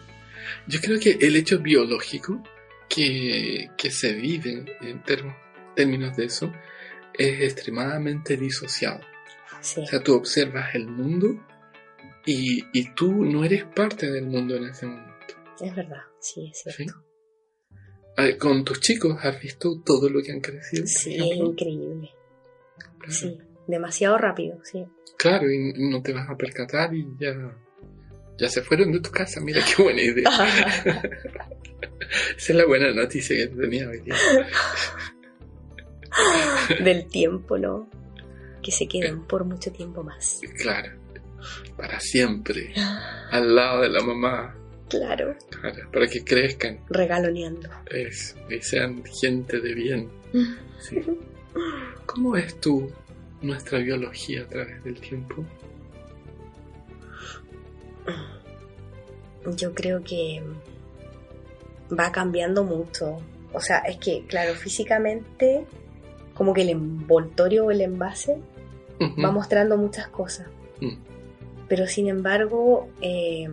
Yo 0.66 0.80
creo 0.80 0.98
que 1.00 1.12
el 1.20 1.36
hecho 1.36 1.58
biológico 1.58 2.42
que, 2.88 3.70
que 3.76 3.90
se 3.90 4.12
vive 4.14 4.64
en 4.80 5.02
termo- 5.04 5.36
términos 5.74 6.16
de 6.16 6.24
eso 6.26 6.52
es 7.14 7.40
extremadamente 7.42 8.36
disociado. 8.36 9.00
Sí, 9.60 9.80
O 9.82 9.86
sea, 9.86 10.02
tú 10.02 10.14
observas 10.14 10.74
el 10.74 10.86
mundo 10.86 11.46
y, 12.26 12.64
y 12.72 12.94
tú 12.94 13.12
no 13.24 13.44
eres 13.44 13.64
parte 13.64 14.10
del 14.10 14.26
mundo 14.26 14.56
en 14.56 14.64
ese 14.64 14.86
momento. 14.86 15.34
es 15.60 15.74
verdad, 15.74 16.02
sí, 16.20 16.50
es 16.52 16.62
¿sí? 16.62 16.70
cierto. 16.84 17.04
A 18.16 18.22
ver, 18.24 18.38
Con 18.38 18.64
tus 18.64 18.80
chicos 18.80 19.16
has 19.24 19.40
visto 19.40 19.80
todo 19.84 20.08
lo 20.08 20.22
que 20.22 20.32
han 20.32 20.40
crecido. 20.40 20.86
Sí, 20.86 21.14
es 21.16 21.36
increíble. 21.36 22.10
Claro. 22.98 23.12
Sí, 23.12 23.38
demasiado 23.66 24.18
rápido, 24.18 24.58
sí. 24.64 24.84
Claro, 25.16 25.50
y 25.50 25.72
no 25.76 26.02
te 26.02 26.12
vas 26.12 26.28
a 26.28 26.36
percatar 26.36 26.94
y 26.94 27.06
ya, 27.18 27.34
ya 28.40 28.48
se 28.48 28.62
fueron 28.62 28.92
de 28.92 29.00
tu 29.00 29.10
casa, 29.10 29.40
mira 29.40 29.62
qué 29.64 29.82
buena 29.82 30.00
idea. 30.00 30.30
Esa 32.36 32.52
es 32.52 32.54
la 32.54 32.66
buena 32.66 32.92
noticia 32.92 33.36
que 33.36 33.48
tenía 33.48 33.88
hoy 33.88 34.00
día. 34.00 34.14
Del 36.82 37.06
tiempo, 37.06 37.58
¿no? 37.58 37.88
Que 38.62 38.72
se 38.72 38.88
queden 38.88 39.26
por 39.26 39.44
mucho 39.44 39.70
tiempo 39.70 40.02
más. 40.02 40.40
Claro, 40.58 40.92
para 41.76 42.00
siempre, 42.00 42.72
al 43.30 43.54
lado 43.54 43.82
de 43.82 43.90
la 43.90 44.02
mamá. 44.02 44.56
Claro. 44.88 45.36
Claro, 45.50 45.90
para 45.92 46.08
que 46.08 46.24
crezcan. 46.24 46.80
Regaloneando. 46.88 47.68
Eso, 47.86 48.36
y 48.48 48.60
sean 48.60 49.04
gente 49.04 49.60
de 49.60 49.74
bien. 49.74 50.08
Sí. 50.80 51.00
¿Cómo 52.06 52.32
ves 52.32 52.58
tú 52.60 52.90
nuestra 53.42 53.78
biología 53.78 54.42
a 54.42 54.46
través 54.46 54.82
del 54.82 55.00
tiempo? 55.00 55.44
Yo 59.56 59.74
creo 59.74 60.02
que 60.02 60.42
va 61.98 62.12
cambiando 62.12 62.64
mucho. 62.64 63.18
O 63.52 63.60
sea, 63.60 63.78
es 63.78 63.96
que, 63.96 64.24
claro, 64.26 64.54
físicamente, 64.54 65.64
como 66.34 66.52
que 66.54 66.62
el 66.62 66.70
envoltorio 66.70 67.66
o 67.66 67.70
el 67.70 67.80
envase 67.80 68.38
va 69.00 69.30
mostrando 69.30 69.76
muchas 69.76 70.08
cosas. 70.08 70.46
Mm. 70.80 70.94
Pero 71.68 71.86
sin 71.86 72.08
embargo, 72.08 72.88
eh, 73.00 73.48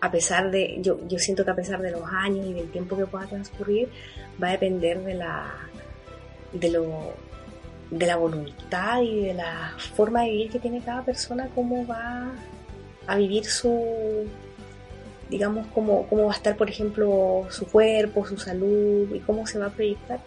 a 0.00 0.10
pesar 0.10 0.50
de, 0.50 0.78
yo, 0.80 0.98
yo 1.08 1.18
siento 1.18 1.44
que 1.44 1.50
a 1.50 1.56
pesar 1.56 1.80
de 1.80 1.90
los 1.90 2.02
años 2.04 2.46
y 2.46 2.52
del 2.52 2.70
tiempo 2.70 2.96
que 2.96 3.06
pueda 3.06 3.26
transcurrir, 3.26 3.88
va 4.42 4.48
a 4.48 4.52
depender 4.52 5.02
de 5.02 5.14
la, 5.14 5.54
de 6.52 6.70
lo, 6.70 7.14
de 7.98 8.06
la 8.06 8.16
voluntad 8.16 9.02
y 9.02 9.26
de 9.26 9.34
la 9.34 9.74
forma 9.94 10.22
de 10.22 10.30
vivir 10.30 10.50
que 10.50 10.58
tiene 10.58 10.82
cada 10.82 11.02
persona, 11.02 11.48
cómo 11.54 11.86
va 11.86 12.32
a 13.06 13.16
vivir 13.16 13.44
su, 13.44 14.26
digamos, 15.30 15.66
cómo, 15.68 16.06
cómo 16.08 16.26
va 16.26 16.32
a 16.32 16.36
estar, 16.36 16.56
por 16.56 16.68
ejemplo, 16.68 17.46
su 17.50 17.66
cuerpo, 17.66 18.26
su 18.26 18.36
salud 18.36 19.14
y 19.14 19.20
cómo 19.20 19.46
se 19.46 19.58
va 19.58 19.66
a 19.66 19.70
proyectar 19.70 20.20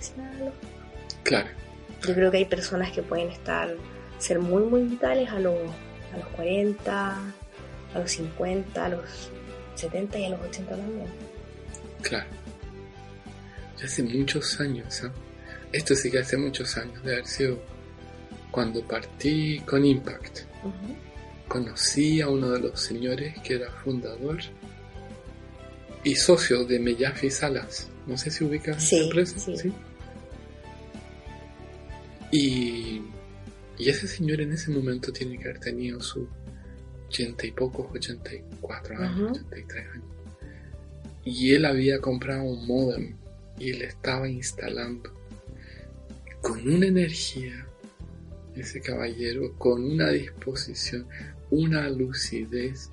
Claro, 1.24 1.50
yo 2.08 2.14
creo 2.14 2.32
que 2.32 2.38
hay 2.38 2.46
personas 2.46 2.92
que 2.92 3.02
pueden 3.02 3.30
estar, 3.30 3.76
ser 4.18 4.40
muy, 4.40 4.64
muy 4.64 4.84
vitales 4.84 5.30
a 5.30 5.40
los, 5.40 5.58
a 6.14 6.18
los 6.18 6.28
40, 6.30 7.18
a 7.94 8.00
los 8.00 8.12
50, 8.12 8.86
a 8.86 8.90
los 8.90 9.30
70 9.76 10.20
y 10.20 10.26
a 10.26 10.30
los 10.30 10.42
80 10.42 10.76
también. 10.76 11.08
claro. 12.02 12.26
Ya 13.78 13.86
hace 13.86 14.02
muchos 14.02 14.60
años, 14.60 15.04
¿ah? 15.04 15.12
Esto 15.72 15.96
sí 15.96 16.10
que 16.12 16.20
hace 16.20 16.38
muchos 16.38 16.78
años 16.78 17.04
de 17.04 17.14
haber 17.14 17.28
sido 17.28 17.60
cuando 18.52 18.82
partí 18.88 19.60
con 19.62 19.86
Impact. 19.86 20.40
Conocí 21.48 22.22
a 22.22 22.30
uno 22.30 22.50
de 22.52 22.60
los 22.60 22.80
señores 22.82 23.36
que 23.44 23.56
era 23.56 23.72
fundador 23.72 24.38
y 26.04 26.16
socio 26.16 26.66
de 26.66 26.80
Mellafi 26.80 27.30
Salas. 27.30 27.90
No 28.06 28.18
sé 28.18 28.32
si 28.32 28.44
ubicas 28.44 28.84
Sí, 28.84 28.96
esa 28.96 29.04
empresa. 29.06 29.40
sí. 29.58 29.74
Y, 32.32 33.02
y 33.78 33.90
ese 33.90 34.08
señor 34.08 34.42
en 34.42 34.52
ese 34.54 34.72
momento 34.72 35.12
tiene 35.12 35.38
que 35.38 35.46
haber 35.46 35.60
tenido 35.60 36.00
sus 36.02 36.28
ochenta 37.08 37.46
y 37.48 37.52
pocos, 37.52 37.88
84 37.94 38.98
años, 38.98 39.32
Ujú. 39.32 39.40
83 39.48 39.86
años. 39.94 40.06
Y 41.24 41.54
él 41.54 41.66
había 41.66 42.00
comprado 42.00 42.44
un 42.44 42.66
modem 42.68 43.16
y 43.60 43.74
le 43.74 43.86
estaba 43.86 44.28
instalando 44.30 45.14
con 46.42 46.68
una 46.68 46.88
energía, 46.88 47.68
ese 48.56 48.82
caballero, 48.82 49.58
con 49.58 49.84
una 49.84 50.10
disposición, 50.10 51.08
una 51.52 51.90
lucidez. 51.90 52.92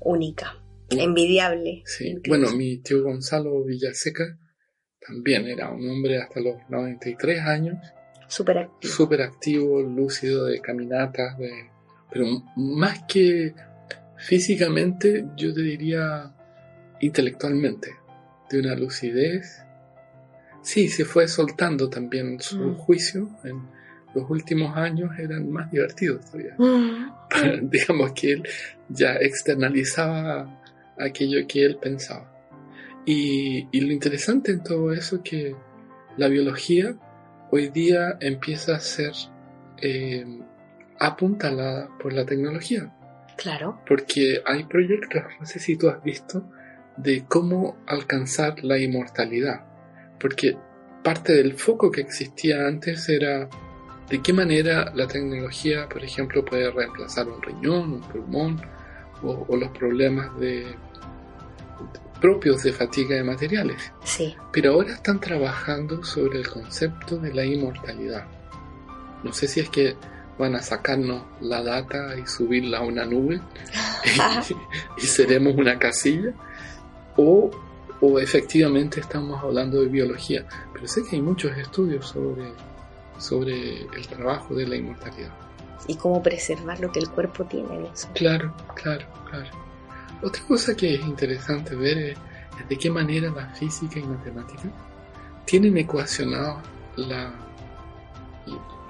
Única, 0.00 0.56
Un- 0.92 1.00
envidiable. 1.00 1.82
Sí, 1.84 2.08
incluso. 2.08 2.40
bueno, 2.40 2.56
mi 2.56 2.78
tío 2.78 3.02
Gonzalo 3.02 3.64
Villaseca 3.64 4.38
también 5.00 5.46
era 5.48 5.70
un 5.70 5.88
hombre 5.88 6.18
hasta 6.20 6.40
los 6.40 6.56
93 6.68 7.40
años, 7.40 7.76
Súper 8.28 8.58
activo. 8.58 8.92
súper 8.92 9.22
activo, 9.22 9.80
lúcido 9.82 10.44
de 10.46 10.60
caminatas, 10.60 11.38
de, 11.38 11.50
pero 12.12 12.26
más 12.56 13.02
que 13.08 13.54
físicamente, 14.18 15.24
yo 15.36 15.54
te 15.54 15.62
diría 15.62 16.34
intelectualmente, 17.00 17.90
de 18.50 18.60
una 18.60 18.74
lucidez. 18.74 19.62
Sí, 20.70 20.88
se 20.88 21.04
fue 21.06 21.26
soltando 21.28 21.88
también 21.88 22.38
su 22.40 22.58
Mm. 22.58 22.74
juicio. 22.76 23.30
En 23.44 23.56
los 24.14 24.28
últimos 24.28 24.76
años 24.76 25.10
eran 25.18 25.50
más 25.50 25.70
divertidos 25.70 26.26
todavía. 26.26 26.54
Mm. 26.58 27.12
digamos 27.70 28.12
que 28.12 28.32
él 28.32 28.42
ya 28.90 29.14
externalizaba 29.14 30.60
aquello 30.98 31.38
que 31.48 31.64
él 31.64 31.78
pensaba. 31.80 32.26
Y, 33.06 33.66
y 33.72 33.80
lo 33.80 33.92
interesante 33.92 34.52
en 34.52 34.62
todo 34.62 34.92
eso 34.92 35.16
es 35.16 35.22
que 35.22 35.56
la 36.18 36.28
biología 36.28 36.94
hoy 37.50 37.68
día 37.68 38.18
empieza 38.20 38.76
a 38.76 38.80
ser 38.80 39.12
eh, 39.80 40.26
apuntalada 40.98 41.88
por 41.98 42.12
la 42.12 42.26
tecnología, 42.26 42.92
Claro. 43.36 43.80
porque 43.88 44.42
hay 44.44 44.64
proyectos, 44.64 45.22
no 45.40 45.46
sé 45.46 45.58
si 45.60 45.76
tú 45.76 45.88
has 45.88 46.02
visto, 46.02 46.44
de 46.96 47.24
cómo 47.26 47.78
alcanzar 47.86 48.62
la 48.64 48.76
inmortalidad, 48.78 49.64
porque 50.20 50.56
parte 51.02 51.34
del 51.34 51.54
foco 51.54 51.90
que 51.90 52.00
existía 52.00 52.66
antes 52.66 53.08
era 53.08 53.48
de 54.08 54.22
qué 54.22 54.32
manera 54.32 54.92
la 54.94 55.06
tecnología, 55.06 55.88
por 55.88 56.02
ejemplo, 56.02 56.44
puede 56.44 56.70
reemplazar 56.70 57.28
un 57.28 57.42
riñón, 57.42 57.92
un 57.94 58.00
pulmón 58.00 58.60
o, 59.22 59.46
o 59.48 59.56
los 59.56 59.70
problemas 59.70 60.38
de, 60.38 60.66
propios 62.20 62.62
de 62.62 62.72
fatiga 62.72 63.16
de 63.16 63.22
materiales. 63.22 63.92
Sí. 64.04 64.36
Pero 64.52 64.74
ahora 64.74 64.94
están 64.94 65.20
trabajando 65.20 66.04
sobre 66.04 66.38
el 66.38 66.48
concepto 66.48 67.16
de 67.16 67.32
la 67.32 67.44
inmortalidad. 67.44 68.26
No 69.22 69.32
sé 69.32 69.48
si 69.48 69.60
es 69.60 69.70
que 69.70 69.96
van 70.38 70.54
a 70.54 70.62
sacarnos 70.62 71.22
la 71.40 71.62
data 71.62 72.16
y 72.16 72.26
subirla 72.26 72.78
a 72.78 72.82
una 72.82 73.04
nube 73.04 73.40
y, 74.04 75.02
y 75.02 75.06
seremos 75.06 75.54
una 75.56 75.78
casilla 75.78 76.32
o, 77.16 77.50
o 78.00 78.18
efectivamente 78.18 79.00
estamos 79.00 79.42
hablando 79.42 79.80
de 79.80 79.88
biología. 79.88 80.46
Pero 80.72 80.86
sé 80.86 81.02
que 81.04 81.16
hay 81.16 81.22
muchos 81.22 81.56
estudios 81.56 82.08
sobre, 82.08 82.52
sobre 83.18 83.82
el 83.82 84.06
trabajo 84.08 84.54
de 84.54 84.66
la 84.66 84.76
inmortalidad. 84.76 85.32
Y 85.86 85.96
cómo 85.96 86.22
preservar 86.22 86.80
lo 86.80 86.92
que 86.92 87.00
el 87.00 87.08
cuerpo 87.10 87.44
tiene 87.44 87.74
en 87.74 87.86
eso. 87.86 88.08
Claro, 88.14 88.54
claro, 88.74 89.06
claro. 89.30 89.50
Otra 90.22 90.42
cosa 90.44 90.76
que 90.76 90.94
es 90.94 91.00
interesante 91.00 91.74
ver 91.74 91.98
es, 91.98 92.18
es 92.60 92.68
de 92.68 92.76
qué 92.76 92.90
manera 92.90 93.30
la 93.30 93.48
física 93.54 93.98
y 93.98 94.02
matemática 94.02 94.68
tienen 95.44 95.78
ecuacionado 95.78 96.60
la, 96.96 97.32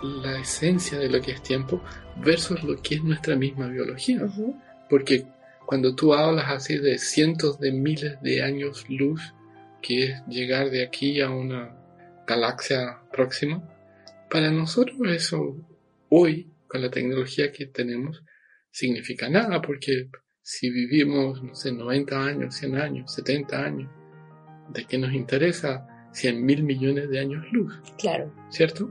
la 0.03 0.41
esencia 0.41 0.99
de 0.99 1.09
lo 1.09 1.21
que 1.21 1.33
es 1.33 1.43
tiempo 1.43 1.81
versus 2.17 2.65
lo 2.65 2.77
que 2.83 2.97
es 2.97 3.05
nuestra 3.05 3.37
misma 3.37 3.67
biología. 3.67 4.25
Ujú. 4.25 4.57
Porque 4.91 5.27
cuando 5.69 5.95
tú 5.95 6.15
hablas 6.15 6.47
así 6.49 6.79
de 6.79 6.97
cientos 6.97 7.61
de 7.61 7.73
miles 7.73 8.19
de 8.23 8.43
años 8.43 8.87
luz, 8.89 9.35
que 9.83 10.05
es 10.05 10.27
llegar 10.27 10.71
de 10.71 10.83
aquí 10.83 11.21
a 11.21 11.29
una 11.29 11.77
galaxia 12.27 13.03
próxima, 13.13 13.63
para 14.31 14.51
nosotros 14.51 14.97
eso 15.09 15.59
hoy, 16.09 16.51
con 16.67 16.81
la 16.81 16.91
tecnología 16.91 17.53
que 17.53 17.67
tenemos, 17.67 18.25
significa 18.71 19.29
nada, 19.29 19.61
porque 19.61 20.09
si 20.41 20.71
vivimos, 20.71 21.43
no 21.43 21.55
sé, 21.55 21.71
90 21.71 22.19
años, 22.19 22.55
100 22.55 22.77
años, 22.77 23.13
70 23.13 23.63
años, 23.63 23.91
¿de 24.73 24.87
qué 24.87 24.97
nos 24.97 25.13
interesa 25.13 25.87
100 26.13 26.47
mil 26.47 26.63
millones 26.63 27.11
de 27.11 27.21
años 27.21 27.45
luz? 27.53 27.75
Claro. 27.99 28.33
¿cierto? 28.49 28.91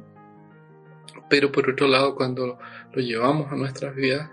Pero 1.28 1.52
por 1.52 1.72
otro 1.72 1.88
lado, 1.88 2.14
cuando 2.14 2.60
lo 2.94 3.02
llevamos 3.02 3.52
a 3.52 3.56
nuestras 3.56 3.96
vidas, 3.96 4.30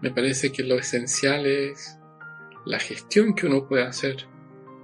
me 0.00 0.10
parece 0.10 0.52
que 0.52 0.62
lo 0.62 0.76
esencial 0.76 1.46
es 1.46 1.98
la 2.64 2.78
gestión 2.78 3.34
que 3.34 3.46
uno 3.46 3.66
puede 3.66 3.84
hacer, 3.84 4.16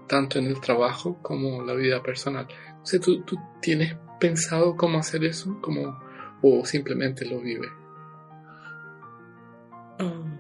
tanto 0.08 0.38
en 0.38 0.46
el 0.46 0.60
trabajo 0.60 1.18
como 1.22 1.62
la 1.62 1.74
vida 1.74 2.02
personal. 2.02 2.46
O 2.82 2.86
sea, 2.86 3.00
¿tú, 3.00 3.22
tú 3.22 3.36
tienes 3.60 3.96
pensado 4.20 4.76
cómo 4.76 4.98
hacer 4.98 5.24
eso? 5.24 5.58
¿Cómo, 5.60 5.98
¿O 6.42 6.64
simplemente 6.64 7.24
lo 7.24 7.40
vives? 7.40 7.70
Mm. 9.98 10.38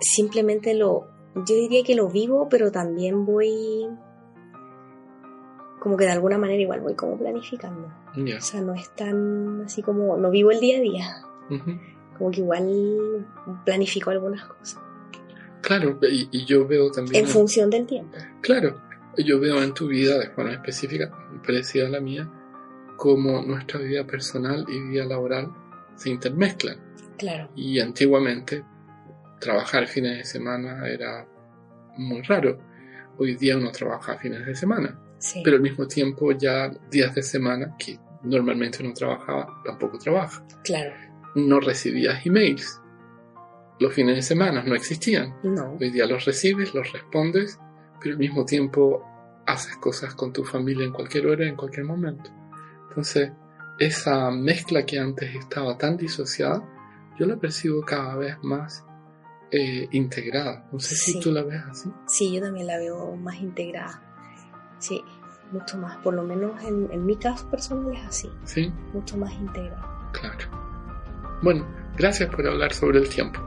Simplemente 0.00 0.74
lo, 0.74 1.08
yo 1.34 1.54
diría 1.54 1.82
que 1.84 1.94
lo 1.94 2.08
vivo, 2.08 2.48
pero 2.48 2.70
también 2.70 3.24
voy, 3.24 3.88
como 5.80 5.96
que 5.96 6.04
de 6.04 6.12
alguna 6.12 6.38
manera 6.38 6.60
igual 6.60 6.80
voy 6.80 6.94
como 6.94 7.18
planificando. 7.18 7.92
Ya. 8.16 8.38
O 8.38 8.40
sea, 8.40 8.60
no 8.60 8.74
es 8.74 8.94
tan 8.94 9.62
así 9.64 9.82
como, 9.82 10.16
no 10.16 10.30
vivo 10.30 10.50
el 10.50 10.60
día 10.60 10.78
a 10.78 10.80
día. 10.80 11.24
Como 12.18 12.30
que 12.30 12.40
igual 12.40 13.26
planifico 13.64 14.10
algunas 14.10 14.44
cosas. 14.44 14.80
Claro, 15.62 15.98
y, 16.02 16.28
y 16.30 16.44
yo 16.44 16.66
veo 16.66 16.90
también... 16.90 17.24
En 17.24 17.30
función 17.30 17.70
del 17.70 17.86
tiempo. 17.86 18.16
Claro, 18.40 18.80
yo 19.16 19.40
veo 19.40 19.62
en 19.62 19.74
tu 19.74 19.86
vida 19.88 20.18
de 20.18 20.30
forma 20.30 20.52
específica, 20.52 21.10
parecida 21.44 21.86
a 21.86 21.90
la 21.90 22.00
mía, 22.00 22.28
cómo 22.96 23.42
nuestra 23.42 23.80
vida 23.80 24.06
personal 24.06 24.64
y 24.68 24.80
vida 24.88 25.04
laboral 25.04 25.50
se 25.96 26.10
intermezclan. 26.10 26.78
Claro. 27.18 27.50
Y 27.56 27.80
antiguamente 27.80 28.64
trabajar 29.40 29.86
fines 29.86 30.18
de 30.18 30.24
semana 30.24 30.86
era 30.88 31.26
muy 31.96 32.22
raro. 32.22 32.58
Hoy 33.18 33.34
día 33.34 33.56
uno 33.56 33.70
trabaja 33.72 34.16
fines 34.16 34.46
de 34.46 34.54
semana, 34.54 34.98
Sí. 35.18 35.40
pero 35.44 35.56
al 35.56 35.62
mismo 35.62 35.86
tiempo 35.88 36.30
ya 36.32 36.70
días 36.90 37.12
de 37.14 37.22
semana 37.24 37.74
que 37.76 37.98
normalmente 38.22 38.82
uno 38.84 38.92
trabajaba, 38.94 39.60
tampoco 39.64 39.98
trabaja. 39.98 40.44
Claro. 40.62 40.92
No 41.46 41.60
recibías 41.60 42.24
emails. 42.26 42.80
Los 43.80 43.94
fines 43.94 44.16
de 44.16 44.22
semana 44.22 44.62
no 44.64 44.74
existían. 44.74 45.36
No. 45.44 45.76
Hoy 45.80 45.90
día 45.90 46.06
los 46.06 46.24
recibes, 46.24 46.74
los 46.74 46.92
respondes, 46.92 47.58
pero 48.00 48.14
al 48.14 48.18
mismo 48.18 48.44
tiempo 48.44 49.04
haces 49.46 49.76
cosas 49.76 50.14
con 50.14 50.32
tu 50.32 50.44
familia 50.44 50.84
en 50.84 50.92
cualquier 50.92 51.26
hora, 51.28 51.46
en 51.46 51.54
cualquier 51.56 51.86
momento. 51.86 52.30
Entonces, 52.88 53.30
esa 53.78 54.30
mezcla 54.32 54.84
que 54.84 54.98
antes 54.98 55.32
estaba 55.34 55.78
tan 55.78 55.96
disociada, 55.96 56.62
yo 57.18 57.26
la 57.26 57.36
percibo 57.36 57.82
cada 57.82 58.16
vez 58.16 58.36
más 58.42 58.84
eh, 59.52 59.88
integrada. 59.92 60.68
No 60.72 60.80
sé 60.80 60.94
si 60.96 61.12
Sí. 61.12 61.20
tú 61.20 61.30
la 61.32 61.42
ves 61.42 61.62
así. 61.70 61.90
Sí, 62.06 62.34
yo 62.34 62.40
también 62.42 62.66
la 62.66 62.76
veo 62.78 63.14
más 63.16 63.36
integrada. 63.40 64.02
Sí, 64.78 65.02
mucho 65.52 65.78
más. 65.78 65.96
Por 65.98 66.14
lo 66.14 66.22
menos 66.24 66.62
en, 66.64 66.88
en 66.92 67.06
mi 67.06 67.16
caso 67.16 67.48
personal 67.48 67.94
es 67.94 68.04
así. 68.04 68.28
Sí, 68.44 68.72
Mucho 68.92 69.16
más 69.16 69.32
integrada. 69.34 70.10
claro. 70.12 70.57
Bueno, 71.42 71.66
gracias 71.96 72.28
por 72.34 72.46
hablar 72.46 72.72
sobre 72.72 72.98
el 72.98 73.08
tiempo. 73.08 73.40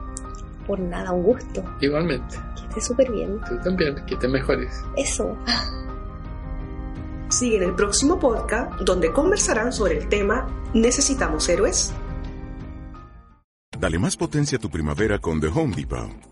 Por 0.66 0.78
nada, 0.80 1.12
un 1.12 1.22
gusto. 1.24 1.64
Igualmente, 1.80 2.36
Que 2.56 2.62
esté 2.68 2.80
súper 2.80 3.10
bien. 3.10 3.40
tú 3.48 3.58
también, 3.62 3.96
que 4.06 4.16
te 4.16 4.28
mejores. 4.28 4.82
Eso. 4.96 5.36
Sigue 7.28 7.56
en 7.56 7.62
el 7.64 7.74
próximo 7.74 8.18
podcast 8.18 8.72
donde 8.80 9.10
conversarán 9.12 9.72
sobre 9.72 9.98
el 9.98 10.08
tema 10.08 10.46
¿Necesitamos 10.74 11.48
héroes? 11.48 11.92
Dale 13.78 13.98
más 13.98 14.16
potencia 14.16 14.58
a 14.58 14.60
tu 14.60 14.70
primavera 14.70 15.18
con 15.18 15.40
The 15.40 15.48
Home 15.48 15.74
Depot. 15.74 16.31